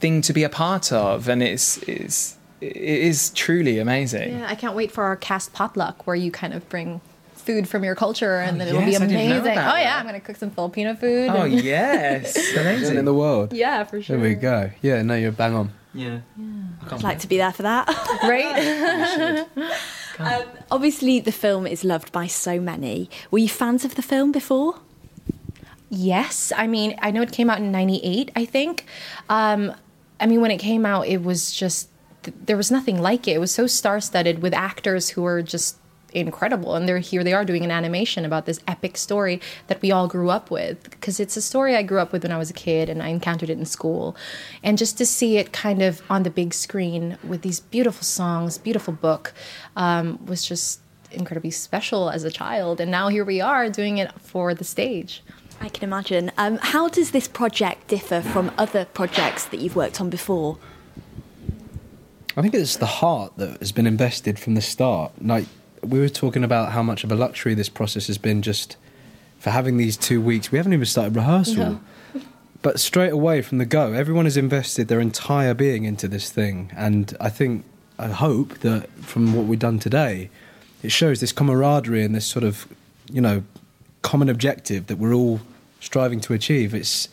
thing 0.01 0.23
to 0.23 0.33
be 0.33 0.43
a 0.43 0.49
part 0.49 0.91
of. 0.91 1.29
And 1.29 1.43
it's, 1.43 1.77
it's, 1.83 2.37
it 2.61 2.77
is 2.77 3.31
truly 3.31 3.79
amazing. 3.79 4.39
Yeah, 4.39 4.47
I 4.49 4.57
can't 4.57 4.75
wait 4.75 4.91
for 4.91 5.05
our 5.05 5.15
cast 5.15 5.53
potluck 5.53 6.07
where 6.07 6.17
you 6.17 6.33
kind 6.33 6.55
of 6.55 6.69
bring 6.69 7.01
food 7.49 7.65
from 7.73 7.83
your 7.89 7.95
culture 8.05 8.37
and 8.45 8.61
then 8.61 8.69
it'll 8.69 8.85
be 8.85 8.93
yes, 8.93 9.01
I 9.01 9.05
amazing. 9.07 9.53
about 9.57 9.75
Oh, 9.75 9.79
yeah, 9.79 9.85
that. 9.91 9.99
I'm 10.01 10.07
going 10.09 10.21
to 10.21 10.27
cook 10.29 10.37
some 10.37 10.51
Filipino 10.51 10.95
food. 10.95 11.29
Oh, 11.31 11.43
and- 11.43 11.61
yes. 11.75 12.37
Amazing. 12.57 12.99
in 12.99 13.05
the 13.05 13.15
world. 13.23 13.53
yeah, 13.53 13.85
for 13.85 14.01
sure. 14.03 14.17
There 14.19 14.29
we 14.29 14.35
go. 14.35 14.71
Yeah, 14.83 15.03
no, 15.03 15.15
you're 15.23 15.33
bang 15.33 15.55
on. 15.55 15.73
Yeah. 15.95 16.21
yeah. 16.37 16.93
I'd 16.93 17.03
like 17.03 17.21
to 17.21 17.29
be 17.29 17.39
there 17.39 17.53
for 17.59 17.63
that. 17.63 17.85
Right? 18.33 19.47
um, 20.19 20.45
obviously, 20.71 21.21
the 21.21 21.33
film 21.33 21.67
is 21.67 21.81
loved 21.93 22.13
by 22.13 22.27
so 22.27 22.61
many. 22.61 23.09
Were 23.31 23.39
you 23.39 23.49
fans 23.49 23.85
of 23.85 23.95
the 23.95 24.03
film 24.03 24.31
before? 24.33 24.81
Yes, 25.91 26.53
I 26.55 26.67
mean, 26.67 26.95
I 27.01 27.11
know 27.11 27.23
it 27.23 27.33
came 27.33 27.49
out 27.49 27.59
in 27.59 27.73
'98. 27.73 28.31
I 28.37 28.45
think. 28.45 28.85
Um, 29.31 29.73
I 30.21 30.27
mean, 30.27 30.41
when 30.43 30.51
it 30.51 30.59
came 30.59 30.85
out, 30.85 31.07
it 31.07 31.23
was 31.23 31.53
just 31.63 31.89
there 32.47 32.57
was 32.59 32.71
nothing 32.71 33.01
like 33.01 33.27
it. 33.27 33.37
It 33.37 33.41
was 33.41 33.55
so 33.55 33.67
star-studded 33.67 34.43
with 34.43 34.53
actors 34.53 35.11
who 35.11 35.23
were 35.23 35.41
just 35.43 35.79
incredible, 36.13 36.75
and 36.75 36.89
they're 36.89 36.99
here. 36.99 37.23
They 37.23 37.33
are 37.33 37.45
doing 37.45 37.65
an 37.65 37.71
animation 37.71 38.25
about 38.25 38.47
this 38.47 38.61
epic 38.67 38.97
story 38.97 39.41
that 39.67 39.83
we 39.83 39.91
all 39.91 40.09
grew 40.09 40.31
up 40.31 40.51
with 40.51 40.83
because 40.91 41.21
it's 41.21 41.37
a 41.37 41.43
story 41.43 41.77
I 41.77 41.83
grew 41.83 41.99
up 41.99 42.13
with 42.13 42.23
when 42.23 42.33
I 42.33 42.39
was 42.39 42.51
a 42.51 42.55
kid, 42.55 42.89
and 42.89 43.03
I 43.03 43.09
encountered 43.09 43.51
it 43.51 43.59
in 43.59 43.65
school, 43.65 44.17
and 44.63 44.79
just 44.79 44.99
to 44.99 45.07
see 45.07 45.37
it 45.37 45.53
kind 45.53 45.83
of 45.83 46.03
on 46.11 46.23
the 46.23 46.31
big 46.31 46.55
screen 46.55 47.19
with 47.23 47.43
these 47.43 47.61
beautiful 47.61 48.05
songs, 48.05 48.59
beautiful 48.59 48.93
book, 48.93 49.33
um, 49.77 50.25
was 50.27 50.45
just 50.45 50.81
incredibly 51.11 51.51
special 51.51 52.11
as 52.11 52.25
a 52.25 52.31
child. 52.31 52.81
And 52.81 52.91
now 52.91 53.09
here 53.09 53.25
we 53.25 53.41
are 53.41 53.71
doing 53.71 53.99
it 53.99 54.13
for 54.21 54.55
the 54.55 54.65
stage. 54.65 55.23
I 55.61 55.69
can 55.69 55.85
imagine. 55.85 56.31
Um, 56.39 56.59
how 56.59 56.89
does 56.89 57.11
this 57.11 57.27
project 57.27 57.89
differ 57.89 58.21
from 58.21 58.53
other 58.57 58.85
projects 58.85 59.47
that 59.47 59.61
you've 59.61 59.75
worked 59.75 60.01
on 60.01 60.11
before? 60.11 60.59
I 62.37 62.43
think 62.43 62.55
it's 62.55 62.77
the 62.77 62.87
heart 62.87 63.33
that 63.39 63.59
has 63.59 63.73
been 63.73 63.87
invested 63.87 64.39
from 64.39 64.55
the 64.55 64.61
start. 64.61 65.13
Like 65.21 65.47
we 65.83 65.99
were 66.01 66.09
talking 66.09 66.45
about 66.45 66.73
how 66.73 66.83
much 66.83 67.05
of 67.05 67.13
a 67.13 67.17
luxury 67.17 67.55
this 67.55 67.69
process 67.69 68.07
has 68.07 68.19
been 68.19 68.43
just 68.43 68.77
for 69.39 69.51
having 69.51 69.77
these 69.77 69.97
two 69.97 70.21
weeks. 70.21 70.51
We 70.51 70.59
haven't 70.59 70.73
even 70.73 70.87
started 70.87 71.17
rehearsal. 71.17 71.81
But 72.61 72.81
straight 72.81 73.13
away 73.13 73.43
from 73.43 73.59
the 73.59 73.65
go, 73.65 73.93
everyone 73.93 74.25
has 74.25 74.37
invested 74.37 74.89
their 74.89 75.01
entire 75.01 75.55
being 75.55 75.85
into 75.85 76.09
this 76.09 76.31
thing. 76.31 76.73
And 76.77 77.17
I 77.21 77.29
think, 77.29 77.65
I 77.99 78.09
hope 78.09 78.59
that 78.59 78.91
from 78.95 79.33
what 79.33 79.47
we've 79.47 79.59
done 79.59 79.79
today, 79.79 80.29
it 80.83 80.91
shows 80.91 81.21
this 81.21 81.33
camaraderie 81.33 82.03
and 82.03 82.15
this 82.15 82.27
sort 82.27 82.45
of, 82.45 82.67
you 83.11 83.21
know, 83.21 83.45
common 84.03 84.29
objective 84.29 84.89
that 84.89 84.99
we're 84.99 85.15
all 85.15 85.41
striving 85.81 86.21
to 86.21 86.35
achieve. 86.35 86.75
It's, 86.75 87.09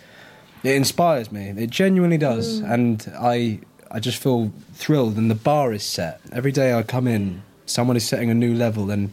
it 0.64 0.76
inspires 0.76 1.32
me. 1.32 1.50
It 1.50 1.70
genuinely 1.70 2.18
does. 2.18 2.62
Mm. 2.62 2.74
And 2.74 3.14
I, 3.20 3.60
I 3.92 4.00
just 4.00 4.22
feel 4.22 4.52
thrilled. 4.74 5.16
And 5.16 5.30
the 5.30 5.36
bar 5.36 5.74
is 5.74 5.84
set. 5.84 6.22
Every 6.32 6.52
day 6.52 6.74
I 6.74 6.82
come 6.82 7.08
in, 7.08 7.44
someone 7.66 7.98
is 7.98 8.08
setting 8.08 8.30
a 8.30 8.36
new 8.36 8.54
level. 8.54 8.92
And 8.92 9.12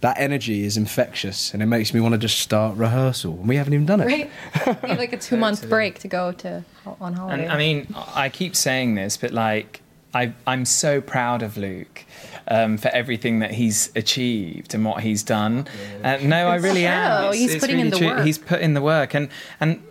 that 0.00 0.18
energy 0.18 0.64
is 0.64 0.76
infectious. 0.76 1.52
And 1.52 1.62
it 1.62 1.66
makes 1.66 1.92
me 1.92 2.00
want 2.00 2.12
to 2.12 2.18
just 2.18 2.38
start 2.38 2.76
rehearsal. 2.76 3.32
And 3.32 3.48
we 3.48 3.56
haven't 3.56 3.74
even 3.74 3.86
done 3.86 4.00
it. 4.00 4.06
Right? 4.06 4.30
we 4.82 4.88
have 4.88 4.98
like 4.98 5.12
a 5.12 5.16
two 5.28 5.36
month 5.36 5.68
break 5.68 5.98
to 6.00 6.08
go 6.08 6.32
to 6.32 6.64
on 7.00 7.14
holiday. 7.14 7.44
And 7.44 7.52
I 7.52 7.58
mean, 7.58 7.94
I 8.14 8.28
keep 8.28 8.54
saying 8.54 8.94
this, 8.94 9.16
but 9.16 9.32
like, 9.32 9.82
I, 10.14 10.32
I'm 10.46 10.64
so 10.64 11.00
proud 11.00 11.42
of 11.42 11.56
Luke 11.58 12.04
um, 12.48 12.78
for 12.78 12.88
everything 12.88 13.40
that 13.40 13.52
he's 13.52 13.90
achieved 13.94 14.74
and 14.74 14.84
what 14.84 15.02
he's 15.02 15.22
done. 15.22 15.68
Uh, 16.02 16.18
no, 16.22 16.48
I 16.48 16.56
really 16.56 16.86
am. 16.86 17.30
true. 17.30 17.38
He's 17.38 17.56
putting 17.56 17.78
in 17.78 17.90
the 17.90 17.98
true. 17.98 18.06
work. 18.08 18.24
He's 18.24 18.38
put 18.38 18.60
in 18.60 18.74
the 18.74 18.80
work, 18.80 19.14
and 19.14 19.28
and 19.60 19.82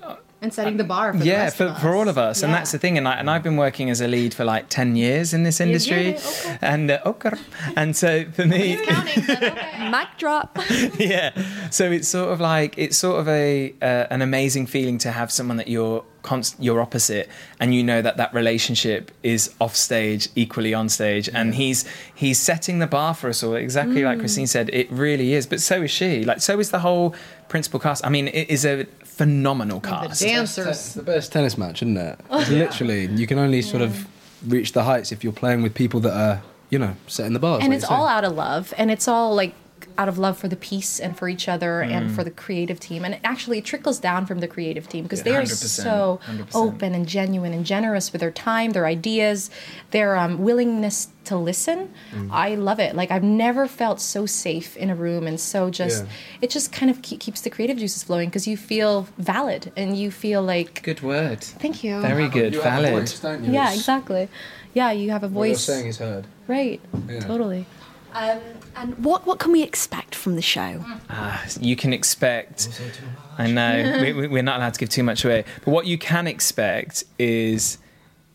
and 0.42 0.54
setting 0.54 0.78
the 0.78 0.84
bar 0.84 1.14
for 1.14 1.20
the 1.20 1.26
yeah, 1.26 1.44
rest 1.44 1.58
for, 1.58 1.66
of 1.66 1.82
for 1.82 1.96
all 1.96 2.08
of 2.08 2.18
us, 2.18 2.44
and 2.44 2.54
that's 2.54 2.72
the 2.72 2.78
thing. 2.78 2.98
And 2.98 3.08
I 3.08 3.14
and 3.14 3.30
I've 3.30 3.44
been 3.44 3.58
working 3.58 3.90
as 3.90 4.02
a 4.02 4.08
lead 4.08 4.34
for 4.34 4.46
like 4.46 4.70
ten 4.70 4.96
years 4.96 5.34
in 5.34 5.44
this 5.44 5.60
industry, 5.60 6.16
okay. 6.16 6.58
and 6.62 6.92
uh, 6.92 7.00
okay. 7.06 7.32
and 7.76 7.96
so 7.96 8.26
for 8.32 8.46
me, 8.46 8.78
Counting, 8.86 9.24
but 9.26 9.44
okay. 9.44 9.90
Mic 9.92 10.08
drop. 10.18 10.58
yeah. 11.00 11.32
So 11.72 11.92
it's 11.92 12.08
sort 12.08 12.32
of 12.32 12.40
like 12.40 12.78
it's 12.78 12.98
sort 12.98 13.20
of 13.20 13.28
a 13.28 13.74
uh, 13.82 14.08
an 14.12 14.22
amazing 14.22 14.68
feeling 14.68 14.98
to 15.00 15.12
have 15.12 15.32
someone 15.32 15.58
that 15.58 15.68
you're 15.68 16.04
const- 16.22 16.58
you're 16.60 16.82
opposite, 16.82 17.30
and 17.60 17.74
you 17.74 17.84
know 17.84 18.02
that 18.02 18.18
that 18.18 18.34
relationship 18.34 19.12
is 19.24 19.54
off 19.60 19.76
stage 19.76 20.30
equally 20.36 20.74
on 20.74 20.88
stage, 20.90 21.30
and 21.34 21.56
he's 21.56 21.86
he's 22.14 22.40
setting 22.40 22.78
the 22.78 22.88
bar 22.88 23.16
for 23.16 23.30
us 23.30 23.42
all. 23.42 23.56
Exactly 23.56 24.04
like 24.04 24.20
Christine 24.20 24.48
said, 24.48 24.70
it 24.72 24.92
really 24.92 25.34
is. 25.34 25.48
But 25.48 25.62
so 25.62 25.82
is 25.82 25.92
she. 25.92 26.24
Like 26.24 26.42
so 26.42 26.60
is 26.60 26.70
the 26.70 26.80
whole 26.80 27.16
principal 27.50 27.80
cast. 27.80 28.06
I 28.06 28.10
mean, 28.10 28.28
it 28.28 28.50
is 28.50 28.66
a 28.66 28.86
phenomenal 29.18 29.80
The 29.80 29.88
cast. 29.90 30.22
It's 30.22 30.56
dancers. 30.56 30.94
the 30.94 31.04
best 31.04 31.32
tennis 31.32 31.58
match, 31.58 31.82
isn't 31.82 31.98
it? 31.98 32.20
Oh, 32.30 32.40
it's 32.40 32.50
Literally, 32.50 33.08
you 33.08 33.28
can 33.28 33.40
only 33.40 33.62
sort 33.62 33.82
of 33.82 34.08
reach 34.46 34.72
the 34.74 34.84
heights 34.84 35.12
if 35.12 35.24
you're 35.24 35.34
playing 35.34 35.62
with 35.64 35.74
people 35.74 36.00
that 36.02 36.14
are, 36.14 36.42
you 36.70 36.78
know, 36.80 36.96
setting 37.08 37.34
the 37.34 37.40
bars. 37.40 37.64
and 37.64 37.74
it's 37.74 37.84
all 37.86 38.08
out 38.08 38.24
of 38.24 38.34
love 38.36 38.74
and 38.78 38.92
it's 38.92 39.08
all 39.08 39.34
like 39.36 39.54
out 39.98 40.08
of 40.08 40.18
love 40.18 40.38
for 40.38 40.48
the 40.48 40.56
piece 40.56 41.00
and 41.00 41.18
for 41.18 41.28
each 41.28 41.48
other 41.48 41.84
Mm. 41.84 41.92
and 41.92 42.16
for 42.16 42.24
the 42.24 42.32
creative 42.32 42.80
team 42.80 43.04
and 43.06 43.14
it 43.16 43.20
actually 43.24 43.62
trickles 43.62 44.00
down 44.00 44.26
from 44.26 44.40
the 44.40 44.48
creative 44.48 44.88
team 44.88 45.04
because 45.04 45.24
they 45.24 45.36
are 45.36 45.46
so 45.46 46.20
100%. 46.28 46.48
open 46.56 46.94
and 46.94 47.08
genuine 47.08 47.54
and 47.54 47.66
generous 47.66 48.12
with 48.12 48.22
their 48.22 48.32
time 48.32 48.72
their 48.72 48.86
ideas 48.86 49.50
their 49.92 50.16
um, 50.16 50.38
willingness 50.40 51.08
to 51.24 51.36
listen 51.36 51.90
Mm. 52.14 52.30
i 52.32 52.56
love 52.56 52.80
it 52.80 52.96
like 52.96 53.10
i've 53.12 53.24
never 53.24 53.68
felt 53.68 54.00
so 54.00 54.26
safe 54.26 54.78
in 54.78 54.90
a 54.90 54.96
room 54.96 55.26
and 55.28 55.40
so 55.40 55.70
just 55.70 56.04
Yeah. 56.04 56.10
it 56.44 56.50
just 56.52 56.72
kind 56.72 56.90
of 56.92 57.02
ke- 57.02 57.20
keeps 57.20 57.42
the 57.42 57.50
creative 57.50 57.78
juices 57.78 58.04
flowing 58.04 58.30
because 58.30 58.48
you 58.48 58.56
feel 58.56 59.08
valid 59.18 59.72
and 59.76 59.98
you 59.98 60.12
feel 60.12 60.42
like 60.44 60.84
Good 60.84 61.02
word. 61.02 61.42
thank 61.44 61.84
you 61.84 62.00
Very 62.02 62.28
good. 62.30 62.54
You 62.54 62.62
have 62.62 62.80
a 62.80 62.82
Valid. 62.84 63.00
voice, 63.02 63.20
don't 63.20 63.44
you? 63.44 63.52
yeah 63.52 63.64
It's- 63.64 63.78
exactly 63.80 64.30
yeah 64.74 64.92
you 64.92 65.10
have 65.12 65.24
a 65.24 65.28
voice. 65.28 65.38
What 65.38 65.48
you're 65.48 65.76
saying 65.76 65.88
is 65.88 65.98
heard. 65.98 66.26
right 66.48 66.80
Yeah. 67.10 67.20
totally 67.22 67.66
Um, 68.18 68.40
and 68.76 68.98
what, 69.06 69.26
what 69.28 69.38
can 69.38 69.52
we 69.52 69.62
expect 69.62 70.16
from 70.16 70.36
the 70.36 70.42
show? 70.42 70.84
Ah, 71.10 71.46
you 71.60 71.76
can 71.76 71.94
expect. 71.94 72.68
I 73.38 73.46
know 73.52 74.00
we, 74.02 74.14
we- 74.14 74.28
we're 74.28 74.42
not 74.44 74.58
allowed 74.58 74.74
to 74.74 74.80
give 74.80 74.90
too 74.90 75.04
much 75.04 75.24
away, 75.24 75.46
but 75.64 75.72
what 75.72 75.86
you 75.86 75.98
can 76.00 76.26
expect 76.28 77.04
is 77.20 77.78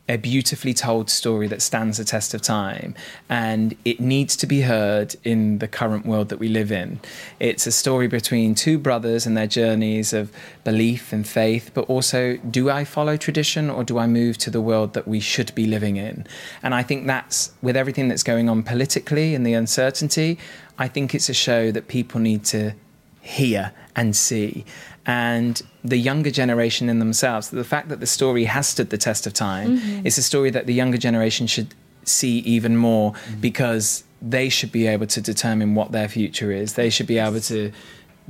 a 0.08 0.16
beautifully 0.16 0.74
told 0.74 1.08
story 1.08 1.46
that 1.46 1.62
stands 1.62 1.98
the 1.98 2.04
test 2.04 2.34
of 2.34 2.42
time, 2.42 2.94
and 3.28 3.76
it 3.84 4.00
needs 4.00 4.36
to 4.36 4.46
be 4.46 4.62
heard 4.62 5.14
in 5.22 5.58
the 5.58 5.68
current 5.68 6.04
world 6.04 6.28
that 6.28 6.38
we 6.38 6.48
live 6.48 6.72
in. 6.72 7.00
It's 7.38 7.66
a 7.68 7.72
story 7.72 8.08
between 8.08 8.56
two 8.56 8.78
brothers 8.78 9.26
and 9.26 9.36
their 9.36 9.46
journeys 9.46 10.12
of 10.12 10.32
belief 10.64 11.12
and 11.12 11.26
faith, 11.26 11.70
but 11.72 11.82
also 11.82 12.36
do 12.38 12.68
I 12.68 12.84
follow 12.84 13.16
tradition 13.16 13.70
or 13.70 13.84
do 13.84 13.96
I 13.96 14.08
move 14.08 14.38
to 14.38 14.50
the 14.50 14.60
world 14.60 14.94
that 14.94 15.06
we 15.06 15.20
should 15.20 15.54
be 15.54 15.66
living 15.66 15.96
in? 15.96 16.26
And 16.64 16.74
I 16.74 16.82
think 16.82 17.06
that's 17.06 17.52
with 17.62 17.76
everything 17.76 18.08
that's 18.08 18.24
going 18.24 18.48
on 18.48 18.64
politically 18.64 19.36
and 19.36 19.46
the 19.46 19.54
uncertainty. 19.54 20.36
I 20.78 20.88
think 20.88 21.14
it's 21.14 21.28
a 21.28 21.34
show 21.34 21.70
that 21.70 21.86
people 21.86 22.20
need 22.20 22.44
to 22.46 22.74
hear 23.20 23.72
and 23.94 24.16
see. 24.16 24.64
And 25.04 25.60
the 25.82 25.96
younger 25.96 26.30
generation 26.30 26.88
in 26.88 26.98
themselves, 26.98 27.50
the 27.50 27.64
fact 27.64 27.88
that 27.88 28.00
the 28.00 28.06
story 28.06 28.44
has 28.44 28.68
stood 28.68 28.90
the 28.90 28.98
test 28.98 29.26
of 29.26 29.32
time, 29.32 29.78
mm-hmm. 29.78 30.06
it's 30.06 30.18
a 30.18 30.22
story 30.22 30.50
that 30.50 30.66
the 30.66 30.74
younger 30.74 30.98
generation 30.98 31.46
should 31.46 31.74
see 32.04 32.38
even 32.40 32.76
more 32.76 33.12
mm-hmm. 33.12 33.40
because 33.40 34.04
they 34.20 34.48
should 34.48 34.70
be 34.70 34.86
able 34.86 35.06
to 35.06 35.20
determine 35.20 35.74
what 35.74 35.90
their 35.92 36.08
future 36.08 36.52
is. 36.52 36.74
They 36.74 36.90
should 36.90 37.08
be 37.08 37.18
able 37.18 37.40
to 37.40 37.72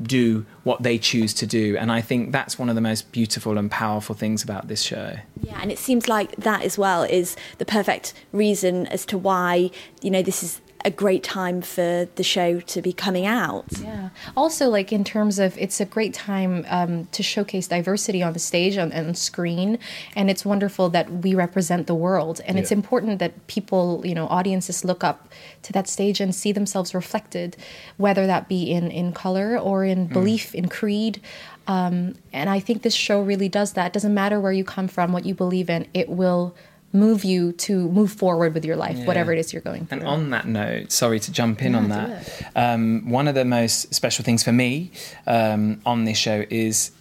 do 0.01 0.47
what 0.65 0.83
they 0.83 0.97
choose 0.97 1.35
to 1.35 1.47
do. 1.47 1.77
And 1.77 1.93
I 1.93 2.01
think 2.01 2.33
that's 2.33 2.59
one 2.59 2.71
of 2.71 2.75
the 2.75 2.81
most 2.81 3.13
beautiful 3.13 3.59
and 3.59 3.71
powerful 3.71 4.15
things 4.15 4.43
about 4.43 4.69
this 4.69 4.81
show. 4.81 5.17
Yeah, 5.43 5.59
and 5.61 5.71
it 5.71 5.79
seems 5.79 6.09
like 6.09 6.35
that 6.37 6.63
as 6.63 6.79
well 6.79 7.03
is 7.03 7.37
the 7.59 7.67
perfect 7.67 8.15
reason 8.33 8.87
as 8.87 9.05
to 9.07 9.19
why, 9.19 9.71
you 10.01 10.11
know, 10.11 10.23
this 10.23 10.43
is 10.43 10.61
a 10.85 10.91
great 10.91 11.23
time 11.23 11.63
for 11.63 12.09
the 12.15 12.23
show 12.23 12.61
to 12.61 12.83
be 12.83 12.93
coming 12.93 13.27
out. 13.27 13.67
Yeah. 13.81 14.11
Also, 14.37 14.69
like 14.69 14.93
in 14.93 15.05
terms 15.05 15.39
of, 15.39 15.57
it's 15.59 15.81
a 15.81 15.85
great 15.85 16.13
time 16.13 16.65
um, 16.69 17.07
to 17.13 17.23
showcase 17.23 17.69
diversity 17.69 18.23
on 18.23 18.33
the 18.33 18.39
stage 18.39 18.77
and 18.77 18.93
on, 18.93 19.15
screen, 19.15 19.79
and 20.17 20.31
it's 20.31 20.45
wonderful 20.45 20.89
that 20.91 21.11
we 21.11 21.35
represent 21.35 21.87
the 21.87 21.95
world. 21.95 22.41
And 22.47 22.57
yeah. 22.57 22.63
it's 22.63 22.73
important 22.73 23.19
that 23.21 23.47
people, 23.47 24.03
you 24.05 24.15
know, 24.15 24.27
audiences 24.27 24.85
look 24.85 25.05
up 25.05 25.29
to 25.63 25.73
that 25.73 25.89
stage 25.89 26.21
and 26.21 26.35
see 26.35 26.53
themselves 26.53 26.95
reflected, 26.95 27.57
whether 27.97 28.27
that 28.27 28.49
be 28.49 28.71
in 28.71 28.91
in 28.91 29.13
color 29.13 29.59
or 29.59 29.85
in 29.85 30.09
mm. 30.09 30.13
belief, 30.13 30.55
in 30.55 30.69
creed. 30.69 31.21
Um, 31.67 32.17
and 32.33 32.51
I 32.51 32.59
think 32.59 32.83
this 32.83 32.95
show 32.95 33.23
really 33.23 33.49
does 33.49 33.75
that. 33.75 33.87
It 33.89 33.93
doesn't 33.93 34.15
matter 34.15 34.41
where 34.41 34.53
you 34.53 34.65
come 34.65 34.89
from, 34.89 35.13
what 35.13 35.25
you 35.25 35.35
believe 35.35 35.71
in, 35.71 35.87
it 35.95 36.09
will 36.09 36.55
move 36.93 37.25
you 37.25 37.53
to 37.53 37.89
move 37.89 38.13
forward 38.13 38.55
with 38.55 38.65
your 38.65 38.77
life, 38.77 38.99
yeah. 38.99 39.07
whatever 39.07 39.33
it 39.33 39.39
is 39.39 39.53
you're 39.53 39.63
going 39.63 39.87
through. 39.87 39.99
And 39.99 40.07
on 40.07 40.31
that 40.31 40.47
note, 40.47 40.93
sorry 40.93 41.21
to 41.21 41.33
jump 41.33 41.63
in 41.63 41.73
yeah, 41.73 41.79
on 41.79 41.89
that. 41.89 42.43
Um, 42.55 43.09
one 43.11 43.29
of 43.29 43.35
the 43.35 43.45
most 43.45 43.95
special 43.95 44.25
things 44.25 44.43
for 44.43 44.53
me 44.53 44.91
um, 45.27 45.81
on 45.87 46.05
this 46.05 46.19
show 46.19 46.45
is 46.51 46.93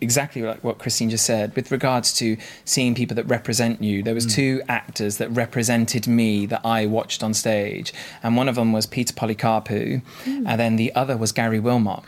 exactly 0.00 0.42
like 0.42 0.62
what 0.62 0.78
Christine 0.78 1.10
just 1.10 1.24
said 1.24 1.54
with 1.56 1.70
regards 1.70 2.12
to 2.14 2.36
seeing 2.64 2.94
people 2.94 3.14
that 3.16 3.24
represent 3.24 3.82
you. 3.82 4.02
There 4.02 4.14
was 4.14 4.26
mm. 4.26 4.34
two 4.34 4.62
actors 4.68 5.18
that 5.18 5.30
represented 5.30 6.06
me 6.06 6.46
that 6.46 6.60
I 6.64 6.86
watched 6.86 7.22
on 7.22 7.34
stage, 7.34 7.92
and 8.22 8.36
one 8.36 8.48
of 8.48 8.54
them 8.54 8.72
was 8.72 8.86
Peter 8.86 9.14
Polycarpou, 9.14 10.02
mm. 10.24 10.44
and 10.46 10.60
then 10.60 10.76
the 10.76 10.94
other 10.94 11.16
was 11.16 11.32
Gary 11.32 11.60
Wilmot. 11.60 12.02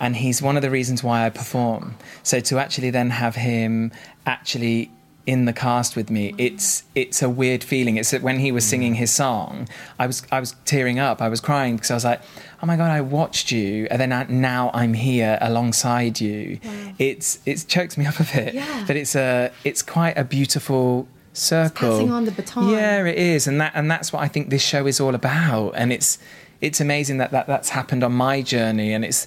And 0.00 0.16
he's 0.16 0.42
one 0.42 0.56
of 0.56 0.62
the 0.62 0.70
reasons 0.70 1.04
why 1.04 1.26
I 1.26 1.30
perform. 1.30 1.94
So 2.24 2.40
to 2.40 2.58
actually 2.58 2.90
then 2.90 3.10
have 3.10 3.36
him 3.36 3.92
actually 4.26 4.90
in 5.26 5.44
the 5.44 5.52
cast 5.52 5.94
with 5.94 6.10
me 6.10 6.34
it's 6.36 6.82
it's 6.94 7.22
a 7.22 7.30
weird 7.30 7.62
feeling. 7.62 7.96
It's 7.96 8.10
that 8.10 8.22
when 8.22 8.38
he 8.40 8.50
was 8.50 8.64
singing 8.64 8.94
mm. 8.94 8.96
his 8.96 9.12
song 9.12 9.68
i 9.98 10.06
was 10.06 10.22
i 10.32 10.40
was 10.40 10.54
tearing 10.64 10.98
up. 10.98 11.22
I 11.22 11.28
was 11.28 11.40
crying 11.40 11.76
because 11.76 11.90
i 11.90 11.94
was 11.94 12.04
like 12.04 12.20
oh 12.62 12.66
my 12.66 12.76
god 12.76 12.90
i 12.90 13.00
watched 13.00 13.52
you 13.52 13.86
and 13.90 14.00
then 14.00 14.12
I, 14.12 14.24
now 14.24 14.70
i'm 14.74 14.94
here 14.94 15.38
alongside 15.40 16.20
you. 16.20 16.58
Wow. 16.64 16.94
it's 16.98 17.40
it 17.46 17.64
chokes 17.68 17.96
me 17.96 18.06
up 18.06 18.18
a 18.18 18.24
bit 18.24 18.54
yeah. 18.54 18.84
but 18.86 18.96
it's 18.96 19.14
a 19.14 19.52
it's 19.64 19.82
quite 19.82 20.16
a 20.18 20.24
beautiful 20.24 21.06
circle. 21.34 21.88
It's 21.88 21.96
passing 21.98 22.12
on 22.12 22.24
the 22.24 22.32
baton. 22.32 22.68
Yeah 22.68 23.04
it 23.04 23.16
is 23.16 23.46
and 23.46 23.60
that 23.60 23.72
and 23.74 23.90
that's 23.90 24.12
what 24.12 24.22
i 24.22 24.28
think 24.28 24.50
this 24.50 24.62
show 24.62 24.86
is 24.86 25.00
all 25.00 25.14
about 25.14 25.70
and 25.70 25.92
it's 25.92 26.18
it's 26.60 26.80
amazing 26.80 27.18
that, 27.18 27.30
that 27.32 27.46
that's 27.46 27.70
happened 27.70 28.02
on 28.04 28.12
my 28.12 28.42
journey 28.42 28.92
and 28.92 29.04
it's 29.04 29.26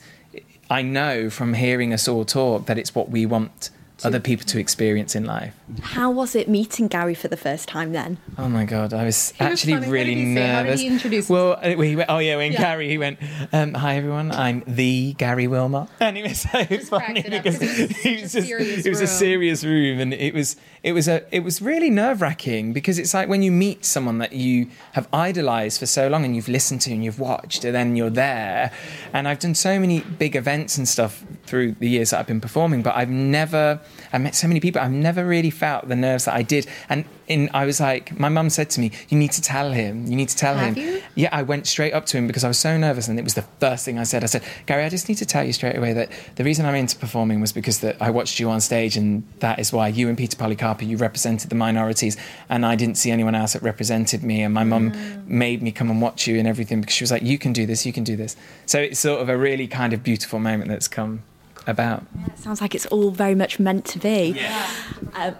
i 0.70 0.82
know 0.82 1.30
from 1.30 1.54
hearing 1.54 1.94
us 1.94 2.08
all 2.08 2.26
talk 2.26 2.66
that 2.66 2.78
it's 2.78 2.94
what 2.96 3.10
we 3.10 3.26
want 3.26 3.70
other 4.04 4.20
people 4.20 4.46
to 4.46 4.60
experience 4.60 5.16
in 5.16 5.26
life. 5.26 5.56
How 5.82 6.12
was 6.12 6.36
it 6.36 6.50
meeting 6.50 6.88
Gary 6.88 7.14
for 7.14 7.28
the 7.28 7.38
first 7.38 7.68
time 7.68 7.92
then? 7.92 8.18
Oh 8.38 8.50
my 8.50 8.66
god, 8.66 8.94
I 8.94 9.06
was 9.06 9.32
he 9.32 9.44
actually 9.44 9.78
was 9.78 9.88
really 9.88 10.16
nervous. 10.16 10.82
How 10.84 10.98
did 10.98 11.12
he 11.12 11.22
well, 11.32 11.54
uh, 11.54 11.70
he 11.82 11.96
went, 11.96 12.10
oh 12.10 12.20
yeah, 12.20 12.38
when 12.38 12.52
yeah. 12.52 12.62
Gary 12.62 12.90
he 12.90 12.98
went, 12.98 13.20
um, 13.54 13.74
"Hi 13.74 13.96
everyone, 13.96 14.32
I'm 14.32 14.64
the 14.68 15.14
Gary 15.14 15.48
Wilmot," 15.48 15.90
and 16.00 16.18
it 16.18 16.24
was 16.24 16.42
so 16.42 16.66
funny 16.98 17.22
because 17.22 17.60
it 17.62 18.22
was, 18.22 18.34
just, 18.34 18.50
it 18.86 18.90
was 18.90 19.02
a 19.02 19.08
serious 19.08 19.64
room, 19.64 20.00
and 20.00 20.14
it 20.14 20.34
was 20.34 20.58
it 20.84 20.92
was 20.92 21.08
a 21.08 21.24
it 21.36 21.44
was 21.44 21.62
really 21.62 21.90
nerve 21.90 22.22
wracking 22.22 22.74
because 22.74 23.00
it's 23.00 23.14
like 23.14 23.30
when 23.30 23.42
you 23.42 23.52
meet 23.52 23.86
someone 23.86 24.18
that 24.20 24.34
you 24.34 24.68
have 24.92 25.08
idolized 25.14 25.80
for 25.80 25.86
so 25.86 26.08
long 26.08 26.26
and 26.26 26.36
you've 26.36 26.50
listened 26.50 26.82
to 26.82 26.92
and 26.92 27.04
you've 27.04 27.20
watched, 27.20 27.64
and 27.64 27.74
then 27.74 27.96
you're 27.96 28.10
there. 28.10 28.72
And 29.14 29.28
I've 29.28 29.40
done 29.40 29.56
so 29.56 29.80
many 29.80 30.02
big 30.02 30.36
events 30.36 30.78
and 30.78 30.88
stuff 30.88 31.24
through 31.46 31.74
the 31.80 31.90
years 31.90 32.10
that 32.10 32.20
I've 32.20 32.28
been 32.28 32.42
performing, 32.42 32.82
but 32.82 32.96
I've 32.96 33.10
never 33.10 33.80
I 34.16 34.18
met 34.18 34.34
so 34.34 34.48
many 34.48 34.60
people. 34.60 34.82
I've 34.82 34.92
never 34.92 35.26
really 35.26 35.50
felt 35.50 35.88
the 35.90 35.96
nerves 35.96 36.26
that 36.26 36.36
I 36.36 36.42
did. 36.42 36.68
And 36.88 37.06
in, 37.28 37.50
I 37.54 37.66
was 37.66 37.80
like, 37.80 38.18
my 38.18 38.30
mum 38.30 38.50
said 38.50 38.70
to 38.72 38.80
me, 38.80 38.92
"You 39.10 39.18
need 39.18 39.32
to 39.32 39.42
tell 39.42 39.72
him. 39.72 40.06
You 40.06 40.16
need 40.16 40.30
to 40.30 40.38
tell 40.38 40.56
Have 40.56 40.76
him." 40.76 40.84
You? 40.84 41.02
Yeah, 41.16 41.30
I 41.32 41.44
went 41.44 41.68
straight 41.68 41.94
up 41.94 42.06
to 42.08 42.18
him 42.18 42.28
because 42.28 42.44
I 42.44 42.48
was 42.48 42.58
so 42.58 42.78
nervous, 42.78 43.08
and 43.08 43.20
it 43.20 43.24
was 43.24 43.34
the 43.34 43.42
first 43.60 43.84
thing 43.84 44.00
I 44.00 44.04
said. 44.04 44.24
I 44.24 44.28
said, 44.28 44.44
"Gary, 44.68 44.84
I 44.84 44.90
just 44.90 45.10
need 45.10 45.16
to 45.16 45.26
tell 45.26 45.44
you 45.44 45.54
straight 45.54 45.76
away 45.76 45.94
that 45.94 46.12
the 46.36 46.44
reason 46.44 46.66
I'm 46.66 46.76
into 46.76 46.98
performing 46.98 47.42
was 47.42 47.52
because 47.52 47.80
that 47.80 47.98
I 48.02 48.10
watched 48.10 48.40
you 48.40 48.50
on 48.50 48.62
stage, 48.62 48.96
and 48.96 49.24
that 49.40 49.60
is 49.60 49.74
why 49.74 49.88
you 49.88 50.08
and 50.08 50.18
Peter 50.18 50.38
Polycarpou 50.38 50.88
you 50.88 50.98
represented 50.98 51.50
the 51.50 51.56
minorities, 51.56 52.16
and 52.48 52.66
I 52.66 52.76
didn't 52.76 52.96
see 52.96 53.12
anyone 53.12 53.36
else 53.36 53.54
that 53.54 53.64
represented 53.64 54.24
me. 54.24 54.42
And 54.42 54.54
my 54.54 54.64
mum 54.64 54.92
mm. 54.92 55.28
made 55.28 55.62
me 55.62 55.72
come 55.72 55.90
and 55.90 56.02
watch 56.02 56.28
you 56.28 56.38
and 56.38 56.48
everything 56.48 56.80
because 56.80 56.96
she 56.96 57.04
was 57.04 57.12
like, 57.12 57.24
"You 57.24 57.38
can 57.38 57.54
do 57.54 57.66
this. 57.66 57.86
You 57.86 57.94
can 57.94 58.04
do 58.04 58.16
this." 58.16 58.36
So 58.66 58.80
it's 58.80 59.00
sort 59.00 59.22
of 59.22 59.30
a 59.30 59.38
really 59.38 59.68
kind 59.68 59.94
of 59.94 60.04
beautiful 60.04 60.40
moment 60.40 60.70
that's 60.70 60.88
come 60.88 61.24
about. 61.67 62.04
Yeah, 62.19 62.28
it 62.28 62.39
sounds 62.39 62.62
like 62.62 62.75
it's 62.75 62.86
all 62.88 63.12
very 63.12 63.36
much 63.36 63.60
meant 63.60 63.86
to 63.86 63.99
be. 63.99 64.36
Yeah. 64.38 64.69
Uh, 65.13 65.32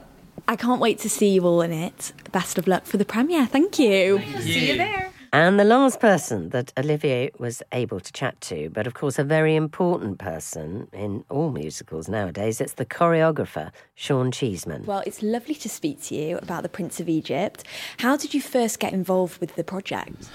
I 0.47 0.55
can't 0.55 0.79
wait 0.79 0.99
to 0.99 1.09
see 1.09 1.29
you 1.29 1.45
all 1.45 1.61
in 1.61 1.71
it. 1.71 2.13
Best 2.31 2.57
of 2.57 2.67
luck 2.67 2.85
for 2.85 2.97
the 2.97 3.05
premiere. 3.05 3.45
Thank 3.47 3.79
you. 3.79 4.19
Thank 4.19 4.35
you. 4.35 4.41
See 4.41 4.71
you 4.71 4.77
there. 4.77 5.11
And 5.33 5.59
the 5.59 5.65
last 5.65 5.99
person 5.99 6.49
that 6.49 6.71
Olivia 6.77 7.29
was 7.39 7.61
able 7.73 7.99
to 7.99 8.13
chat 8.13 8.39
to, 8.41 8.69
but 8.69 8.88
of 8.88 8.93
course 8.93 9.19
a 9.19 9.23
very 9.23 9.55
important 9.57 10.17
person 10.17 10.88
in 10.93 11.25
all 11.29 11.51
musicals 11.51 12.07
nowadays, 12.07 12.61
it's 12.61 12.73
the 12.73 12.85
choreographer, 12.85 13.71
Sean 13.95 14.31
Cheesman. 14.31 14.85
Well, 14.85 15.03
it's 15.05 15.21
lovely 15.21 15.55
to 15.55 15.67
speak 15.67 16.01
to 16.03 16.15
you 16.15 16.38
about 16.38 16.63
The 16.63 16.69
Prince 16.69 17.01
of 17.01 17.09
Egypt. 17.09 17.65
How 17.97 18.15
did 18.15 18.33
you 18.33 18.41
first 18.41 18.79
get 18.79 18.93
involved 18.93 19.41
with 19.41 19.55
the 19.55 19.63
project? 19.65 20.29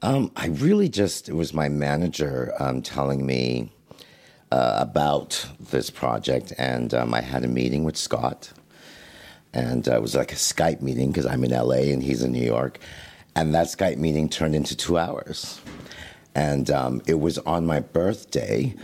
Um, 0.00 0.32
I 0.36 0.46
really 0.46 0.88
just, 0.88 1.28
it 1.28 1.34
was 1.34 1.52
my 1.52 1.68
manager 1.68 2.54
um, 2.58 2.80
telling 2.80 3.26
me 3.26 3.70
uh, 4.50 4.76
about 4.78 5.46
this 5.70 5.90
project, 5.90 6.52
and 6.58 6.92
um, 6.94 7.14
I 7.14 7.20
had 7.20 7.44
a 7.44 7.48
meeting 7.48 7.84
with 7.84 7.96
Scott, 7.96 8.52
and 9.52 9.88
uh, 9.88 9.96
it 9.96 10.02
was 10.02 10.14
like 10.14 10.32
a 10.32 10.36
Skype 10.36 10.80
meeting 10.80 11.10
because 11.10 11.26
I'm 11.26 11.44
in 11.44 11.52
LA 11.52 11.92
and 11.92 12.02
he's 12.02 12.22
in 12.22 12.32
New 12.32 12.44
York, 12.44 12.78
and 13.36 13.54
that 13.54 13.66
Skype 13.66 13.96
meeting 13.96 14.28
turned 14.28 14.54
into 14.54 14.76
two 14.76 14.98
hours, 14.98 15.60
and 16.34 16.70
um, 16.70 17.02
it 17.06 17.20
was 17.20 17.38
on 17.38 17.64
my 17.66 17.80
birthday, 17.80 18.74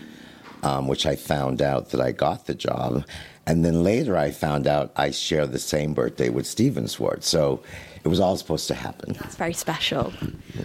um, 0.62 0.86
which 0.88 1.04
I 1.04 1.16
found 1.16 1.60
out 1.60 1.90
that 1.90 2.00
I 2.00 2.12
got 2.12 2.46
the 2.46 2.54
job, 2.54 3.04
and 3.46 3.64
then 3.64 3.82
later 3.82 4.16
I 4.16 4.30
found 4.30 4.66
out 4.66 4.92
I 4.96 5.10
share 5.10 5.46
the 5.46 5.58
same 5.58 5.94
birthday 5.94 6.28
with 6.28 6.46
Stephen 6.46 6.86
Schwartz, 6.86 7.28
so 7.28 7.62
it 8.06 8.08
was 8.08 8.20
all 8.20 8.36
supposed 8.36 8.68
to 8.68 8.74
happen. 8.74 9.14
That's 9.14 9.34
very 9.34 9.52
special. 9.52 10.12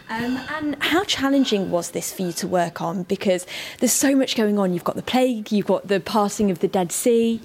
Um, 0.09 0.39
and 0.51 0.77
how 0.79 1.03
challenging 1.05 1.71
was 1.71 1.89
this 1.89 2.13
for 2.13 2.21
you 2.21 2.33
to 2.33 2.47
work 2.47 2.81
on? 2.83 3.01
Because 3.01 3.47
there's 3.79 3.91
so 3.91 4.15
much 4.15 4.35
going 4.35 4.59
on. 4.59 4.75
You've 4.75 4.83
got 4.83 4.95
the 4.95 5.01
plague, 5.01 5.51
you've 5.51 5.65
got 5.65 5.87
the 5.87 5.99
passing 5.99 6.51
of 6.51 6.59
the 6.59 6.67
Dead 6.67 6.91
Sea. 6.91 7.41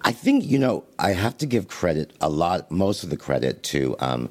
I 0.00 0.12
think, 0.12 0.46
you 0.46 0.58
know, 0.58 0.84
I 0.98 1.10
have 1.12 1.36
to 1.36 1.44
give 1.44 1.68
credit, 1.68 2.14
a 2.22 2.30
lot, 2.30 2.70
most 2.70 3.04
of 3.04 3.10
the 3.10 3.18
credit 3.18 3.62
to 3.64 3.94
um, 3.98 4.30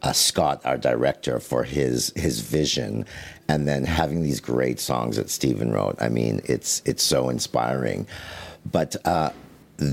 uh, 0.00 0.14
Scott, 0.14 0.62
our 0.64 0.78
director, 0.78 1.38
for 1.38 1.62
his 1.64 2.10
his 2.16 2.40
vision, 2.40 3.04
and 3.48 3.68
then 3.68 3.84
having 3.84 4.22
these 4.22 4.40
great 4.40 4.80
songs 4.80 5.16
that 5.16 5.28
Stephen 5.28 5.72
wrote. 5.72 5.96
I 6.00 6.08
mean, 6.08 6.40
it's 6.46 6.80
it's 6.86 7.02
so 7.02 7.28
inspiring. 7.28 8.06
But 8.64 8.96
uh, 9.04 9.32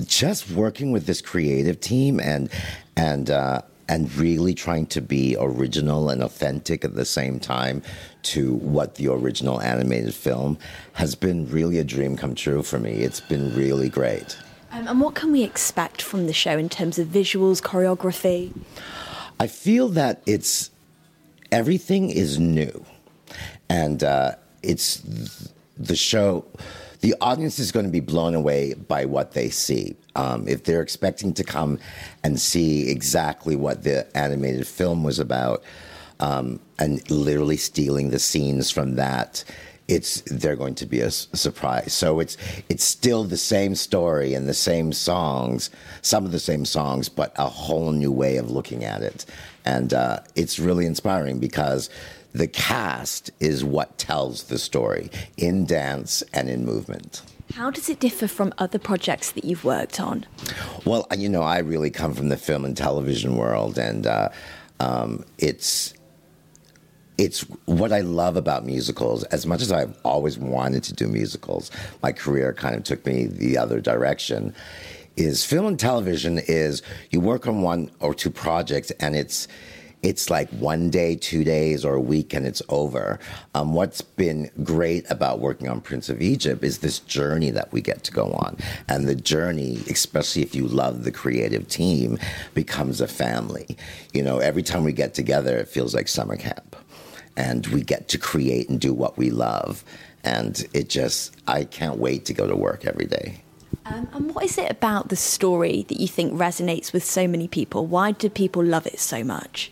just 0.05 0.49
working 0.49 0.93
with 0.93 1.07
this 1.07 1.21
creative 1.21 1.81
team 1.81 2.21
and 2.21 2.49
and 2.95 3.29
uh, 3.29 3.61
and 3.89 4.15
really 4.15 4.53
trying 4.53 4.85
to 4.85 5.01
be 5.01 5.35
original 5.39 6.09
and 6.09 6.21
authentic 6.21 6.85
at 6.85 6.93
the 6.93 7.03
same 7.03 7.39
time 7.39 7.81
to 8.21 8.53
what 8.53 8.95
the 8.95 9.07
original 9.07 9.59
animated 9.61 10.13
film 10.13 10.59
has 10.93 11.15
been 11.15 11.49
really 11.49 11.79
a 11.79 11.83
dream 11.83 12.15
come 12.15 12.35
true 12.35 12.61
for 12.61 12.79
me. 12.79 12.91
It's 12.91 13.19
been 13.19 13.53
really 13.55 13.89
great. 13.89 14.37
Um, 14.71 14.87
and 14.87 15.01
what 15.01 15.15
can 15.15 15.31
we 15.31 15.43
expect 15.43 16.03
from 16.03 16.27
the 16.27 16.33
show 16.33 16.55
in 16.55 16.69
terms 16.69 16.99
of 16.99 17.07
visuals, 17.07 17.63
choreography? 17.63 18.53
I 19.39 19.47
feel 19.47 19.89
that 19.89 20.21
it's 20.27 20.69
everything 21.51 22.11
is 22.11 22.37
new, 22.37 22.85
and 23.69 24.03
uh, 24.03 24.35
it's 24.61 25.01
the 25.77 25.95
show 25.95 26.45
the 27.01 27.15
audience 27.21 27.59
is 27.59 27.71
going 27.71 27.85
to 27.85 27.91
be 27.91 27.99
blown 27.99 28.35
away 28.35 28.73
by 28.73 29.05
what 29.05 29.31
they 29.31 29.49
see. 29.49 29.95
Um, 30.15 30.47
if 30.47 30.63
they're 30.63 30.81
expecting 30.81 31.33
to 31.35 31.43
come 31.43 31.79
and 32.23 32.39
see 32.39 32.89
exactly 32.89 33.55
what 33.55 33.83
the 33.83 34.05
animated 34.17 34.67
film 34.67 35.03
was 35.03 35.19
about, 35.19 35.63
um, 36.19 36.59
and 36.77 37.09
literally 37.09 37.57
stealing 37.57 38.09
the 38.09 38.19
scenes 38.19 38.69
from 38.69 38.95
that, 38.95 39.43
it's 39.87 40.21
they're 40.27 40.55
going 40.55 40.75
to 40.75 40.85
be 40.85 41.01
a, 41.01 41.09
surprise. 41.09 41.93
So 41.93 42.19
it's 42.19 42.37
it's 42.69 42.83
still 42.83 43.23
the 43.23 43.37
same 43.37 43.75
story 43.75 44.33
and 44.33 44.47
the 44.47 44.53
same 44.53 44.93
songs, 44.93 45.69
some 46.01 46.25
of 46.25 46.31
the 46.31 46.39
same 46.39 46.65
songs, 46.65 47.09
but 47.09 47.33
a 47.37 47.47
whole 47.47 47.91
new 47.91 48.11
way 48.11 48.37
of 48.37 48.51
looking 48.51 48.83
at 48.83 49.01
it, 49.01 49.25
and 49.65 49.93
uh, 49.93 50.19
it's 50.35 50.59
really 50.59 50.85
inspiring 50.85 51.39
because 51.39 51.89
the 52.33 52.47
cast 52.47 53.31
is 53.39 53.63
what 53.63 53.97
tells 53.97 54.43
the 54.43 54.59
story 54.59 55.09
in 55.37 55.65
dance 55.65 56.23
and 56.33 56.49
in 56.49 56.65
movement. 56.65 57.21
How 57.53 57.71
does 57.71 57.89
it 57.89 57.99
differ 57.99 58.27
from 58.27 58.53
other 58.59 58.77
projects 58.77 59.31
that 59.31 59.43
you've 59.43 59.65
worked 59.65 59.99
on? 59.99 60.25
Well, 60.85 61.07
you 61.17 61.29
know, 61.29 61.41
I 61.41 61.59
really 61.59 61.89
come 61.89 62.13
from 62.13 62.29
the 62.29 62.37
film 62.37 62.63
and 62.63 62.77
television 62.77 63.37
world, 63.37 63.79
and 63.79 64.05
uh, 64.05 64.29
um, 64.79 65.25
it's 65.39 65.93
it's 67.17 67.41
what 67.65 67.91
I 67.91 67.99
love 67.99 68.37
about 68.37 68.65
musicals. 68.65 69.23
As 69.25 69.45
much 69.45 69.61
as 69.61 69.71
I've 69.71 69.97
always 70.05 70.37
wanted 70.37 70.83
to 70.83 70.93
do 70.93 71.07
musicals, 71.07 71.69
my 72.01 72.13
career 72.13 72.53
kind 72.53 72.75
of 72.75 72.83
took 72.83 73.05
me 73.05 73.25
the 73.25 73.57
other 73.57 73.81
direction. 73.81 74.53
Is 75.17 75.43
film 75.43 75.65
and 75.65 75.77
television 75.77 76.37
is 76.37 76.81
you 77.09 77.19
work 77.19 77.45
on 77.45 77.61
one 77.61 77.91
or 77.99 78.13
two 78.13 78.29
projects 78.29 78.91
and 79.01 79.17
it's 79.17 79.49
it's 80.01 80.29
like 80.29 80.49
one 80.51 80.89
day, 80.89 81.15
two 81.15 81.43
days, 81.43 81.83
or 81.83 81.95
a 81.95 82.01
week, 82.01 82.33
and 82.33 82.45
it's 82.45 82.61
over. 82.69 83.19
Um, 83.53 83.73
what's 83.73 84.01
been 84.01 84.49
great 84.63 85.09
about 85.11 85.39
working 85.39 85.67
on 85.67 85.81
Prince 85.81 86.09
of 86.09 86.21
Egypt 86.21 86.63
is 86.63 86.79
this 86.79 86.99
journey 86.99 87.51
that 87.51 87.71
we 87.73 87.81
get 87.81 88.03
to 88.05 88.11
go 88.11 88.31
on. 88.31 88.57
And 88.87 89.07
the 89.07 89.15
journey, 89.15 89.79
especially 89.89 90.41
if 90.41 90.55
you 90.55 90.67
love 90.67 91.03
the 91.03 91.11
creative 91.11 91.67
team, 91.67 92.17
becomes 92.53 93.01
a 93.01 93.07
family. 93.07 93.77
You 94.13 94.23
know, 94.23 94.39
every 94.39 94.63
time 94.63 94.83
we 94.83 94.93
get 94.93 95.13
together, 95.13 95.57
it 95.57 95.67
feels 95.67 95.93
like 95.93 96.07
summer 96.07 96.37
camp. 96.37 96.75
And 97.35 97.67
we 97.67 97.81
get 97.81 98.07
to 98.09 98.17
create 98.17 98.69
and 98.69 98.79
do 98.79 98.93
what 98.93 99.17
we 99.17 99.29
love. 99.31 99.83
And 100.23 100.65
it 100.73 100.89
just, 100.89 101.35
I 101.47 101.63
can't 101.65 101.97
wait 101.97 102.25
to 102.25 102.33
go 102.33 102.47
to 102.47 102.55
work 102.55 102.85
every 102.85 103.05
day. 103.05 103.41
Um, 103.85 104.07
and 104.13 104.35
what 104.35 104.43
is 104.43 104.57
it 104.57 104.69
about 104.69 105.09
the 105.09 105.15
story 105.15 105.85
that 105.87 105.99
you 105.99 106.07
think 106.07 106.33
resonates 106.33 106.93
with 106.93 107.03
so 107.03 107.27
many 107.27 107.47
people? 107.47 107.85
Why 107.85 108.11
do 108.11 108.29
people 108.29 108.63
love 108.63 108.85
it 108.85 108.99
so 108.99 109.23
much? 109.23 109.71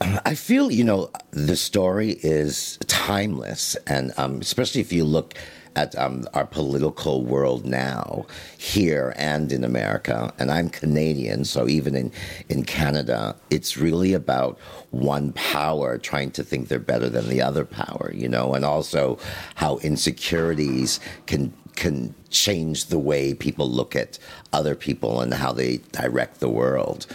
I 0.00 0.34
feel, 0.34 0.70
you 0.70 0.84
know, 0.84 1.10
the 1.30 1.56
story 1.56 2.18
is 2.22 2.78
timeless. 2.86 3.76
And 3.86 4.12
um, 4.16 4.40
especially 4.40 4.80
if 4.80 4.92
you 4.92 5.04
look 5.04 5.34
at 5.74 5.96
um, 5.96 6.26
our 6.32 6.46
political 6.46 7.22
world 7.22 7.66
now, 7.66 8.26
here 8.56 9.14
and 9.16 9.52
in 9.52 9.62
America, 9.62 10.32
and 10.38 10.50
I'm 10.50 10.70
Canadian, 10.70 11.44
so 11.44 11.68
even 11.68 11.94
in, 11.94 12.12
in 12.48 12.64
Canada, 12.64 13.36
it's 13.50 13.76
really 13.76 14.14
about 14.14 14.58
one 14.90 15.32
power 15.32 15.98
trying 15.98 16.30
to 16.32 16.42
think 16.42 16.68
they're 16.68 16.78
better 16.78 17.10
than 17.10 17.28
the 17.28 17.42
other 17.42 17.66
power, 17.66 18.10
you 18.14 18.28
know, 18.28 18.54
and 18.54 18.64
also 18.64 19.18
how 19.56 19.76
insecurities 19.78 20.98
can 21.26 21.52
can 21.76 22.14
change 22.30 22.86
the 22.86 22.98
way 22.98 23.34
people 23.34 23.68
look 23.68 23.94
at 23.94 24.18
other 24.50 24.74
people 24.74 25.20
and 25.20 25.34
how 25.34 25.52
they 25.52 25.76
direct 25.92 26.40
the 26.40 26.48
world. 26.48 27.06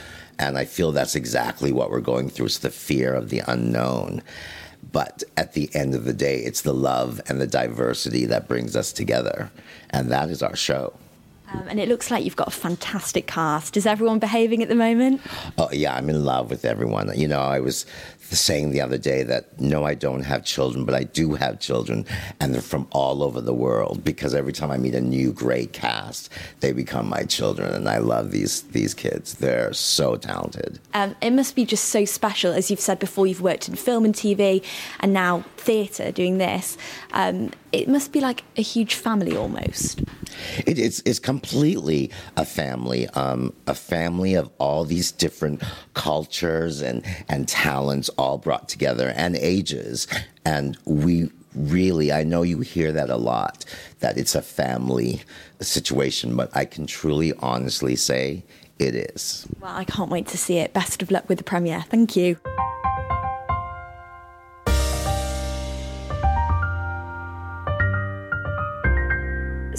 And 0.41 0.57
I 0.57 0.65
feel 0.65 0.91
that's 0.91 1.15
exactly 1.15 1.71
what 1.71 1.91
we're 1.91 2.01
going 2.01 2.27
through. 2.27 2.47
It's 2.47 2.57
the 2.57 2.71
fear 2.71 3.13
of 3.13 3.29
the 3.29 3.43
unknown. 3.47 4.23
But 4.91 5.23
at 5.37 5.53
the 5.53 5.69
end 5.75 5.93
of 5.93 6.03
the 6.03 6.13
day, 6.13 6.39
it's 6.39 6.63
the 6.63 6.73
love 6.73 7.21
and 7.27 7.39
the 7.39 7.45
diversity 7.45 8.25
that 8.25 8.47
brings 8.47 8.75
us 8.75 8.91
together. 8.91 9.51
And 9.91 10.11
that 10.11 10.31
is 10.31 10.41
our 10.41 10.55
show. 10.55 10.93
Um, 11.53 11.67
and 11.67 11.79
it 11.79 11.87
looks 11.87 12.09
like 12.09 12.25
you've 12.25 12.35
got 12.35 12.47
a 12.47 12.51
fantastic 12.51 13.27
cast. 13.27 13.77
Is 13.77 13.85
everyone 13.85 14.17
behaving 14.17 14.63
at 14.63 14.69
the 14.69 14.75
moment? 14.75 15.21
Oh, 15.59 15.69
yeah, 15.71 15.95
I'm 15.95 16.09
in 16.09 16.25
love 16.25 16.49
with 16.49 16.65
everyone. 16.65 17.11
You 17.15 17.27
know, 17.27 17.41
I 17.41 17.59
was 17.59 17.85
saying 18.31 18.71
the 18.71 18.81
other 18.81 18.97
day 18.97 19.23
that 19.23 19.59
no, 19.59 19.83
I 19.83 19.93
don't 19.93 20.23
have 20.23 20.43
children, 20.45 20.85
but 20.85 20.95
I 20.95 21.03
do 21.03 21.33
have 21.33 21.59
children, 21.59 22.05
and 22.39 22.53
they're 22.53 22.61
from 22.61 22.87
all 22.91 23.23
over 23.23 23.41
the 23.41 23.53
world 23.53 24.03
because 24.03 24.33
every 24.33 24.53
time 24.53 24.71
I 24.71 24.77
meet 24.77 24.95
a 24.95 25.01
new 25.01 25.31
great 25.33 25.73
cast, 25.73 26.29
they 26.59 26.71
become 26.71 27.07
my 27.07 27.23
children, 27.23 27.73
and 27.73 27.89
I 27.89 27.97
love 27.97 28.31
these 28.31 28.61
these 28.63 28.93
kids. 28.93 29.35
They're 29.35 29.73
so 29.73 30.15
talented. 30.15 30.79
Um, 30.93 31.15
it 31.21 31.31
must 31.31 31.55
be 31.55 31.65
just 31.65 31.85
so 31.85 32.05
special, 32.05 32.53
as 32.53 32.69
you've 32.69 32.79
said 32.79 32.99
before. 32.99 33.27
You've 33.27 33.41
worked 33.41 33.67
in 33.67 33.75
film 33.75 34.05
and 34.05 34.13
TV, 34.13 34.63
and 34.99 35.13
now 35.13 35.43
theatre 35.57 36.11
doing 36.11 36.37
this. 36.37 36.77
Um, 37.13 37.51
it 37.71 37.87
must 37.87 38.11
be 38.11 38.19
like 38.19 38.43
a 38.57 38.61
huge 38.61 38.95
family 38.95 39.35
almost. 39.35 40.01
It, 40.65 40.79
it's 40.79 41.01
it's 41.05 41.19
completely 41.19 42.11
a 42.37 42.45
family, 42.45 43.07
um, 43.09 43.53
a 43.67 43.75
family 43.75 44.33
of 44.35 44.49
all 44.57 44.85
these 44.85 45.11
different 45.11 45.61
cultures 45.93 46.81
and 46.81 47.03
and 47.29 47.47
talents 47.47 48.09
all 48.17 48.37
brought 48.37 48.69
together 48.69 49.13
and 49.15 49.35
ages, 49.35 50.07
and 50.45 50.77
we 50.85 51.31
really 51.55 52.11
I 52.11 52.23
know 52.23 52.43
you 52.43 52.59
hear 52.61 52.91
that 52.91 53.09
a 53.09 53.17
lot 53.17 53.65
that 53.99 54.17
it's 54.17 54.35
a 54.35 54.41
family 54.41 55.21
situation, 55.59 56.35
but 56.35 56.49
I 56.55 56.65
can 56.65 56.87
truly 56.87 57.33
honestly 57.39 57.95
say 57.95 58.43
it 58.79 58.95
is. 58.95 59.47
Well, 59.59 59.75
I 59.75 59.83
can't 59.83 60.09
wait 60.09 60.27
to 60.27 60.37
see 60.37 60.57
it. 60.57 60.73
Best 60.73 61.01
of 61.01 61.11
luck 61.11 61.29
with 61.29 61.37
the 61.37 61.43
premiere. 61.43 61.81
Thank 61.81 62.15
you. 62.15 62.37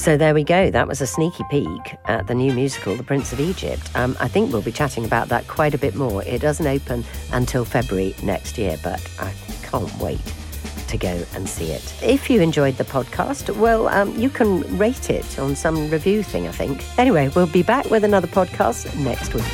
So 0.03 0.17
there 0.17 0.35
we 0.35 0.43
go. 0.43 0.69
That 0.69 0.88
was 0.88 1.01
a 1.01 1.07
sneaky 1.07 1.45
peek 1.49 1.95
at 2.07 2.27
the 2.27 2.35
new 2.35 2.53
musical, 2.53 2.97
The 2.97 3.05
Prince 3.05 3.33
of 3.33 3.38
Egypt. 3.38 3.88
Um, 3.95 4.17
I 4.19 4.27
think 4.27 4.53
we'll 4.53 4.61
be 4.61 4.73
chatting 4.73 5.05
about 5.05 5.29
that 5.29 5.47
quite 5.47 5.75
a 5.75 5.79
bit 5.79 5.95
more. 5.95 6.25
It 6.25 6.41
doesn't 6.41 6.67
open 6.67 7.05
until 7.31 7.65
February 7.65 8.12
next 8.21 8.59
year, 8.59 8.77
but 8.83 9.01
I 9.21 9.33
can't 9.62 9.97
wait 9.99 10.19
to 10.88 10.99
go 10.99 11.25
and 11.35 11.49
see 11.49 11.71
it. 11.71 12.03
If 12.03 12.29
you 12.29 12.41
enjoyed 12.41 12.79
the 12.79 12.85
podcast, 12.85 13.57
well, 13.57 13.87
um, 13.87 14.12
you 14.19 14.29
can 14.29 14.77
rate 14.77 15.09
it 15.09 15.38
on 15.38 15.55
some 15.55 15.88
review 15.88 16.25
thing, 16.25 16.49
I 16.49 16.51
think. 16.51 16.83
Anyway, 16.99 17.29
we'll 17.37 17.47
be 17.47 17.62
back 17.62 17.88
with 17.88 18.03
another 18.03 18.27
podcast 18.27 18.93
next 18.97 19.35
week. 19.35 19.45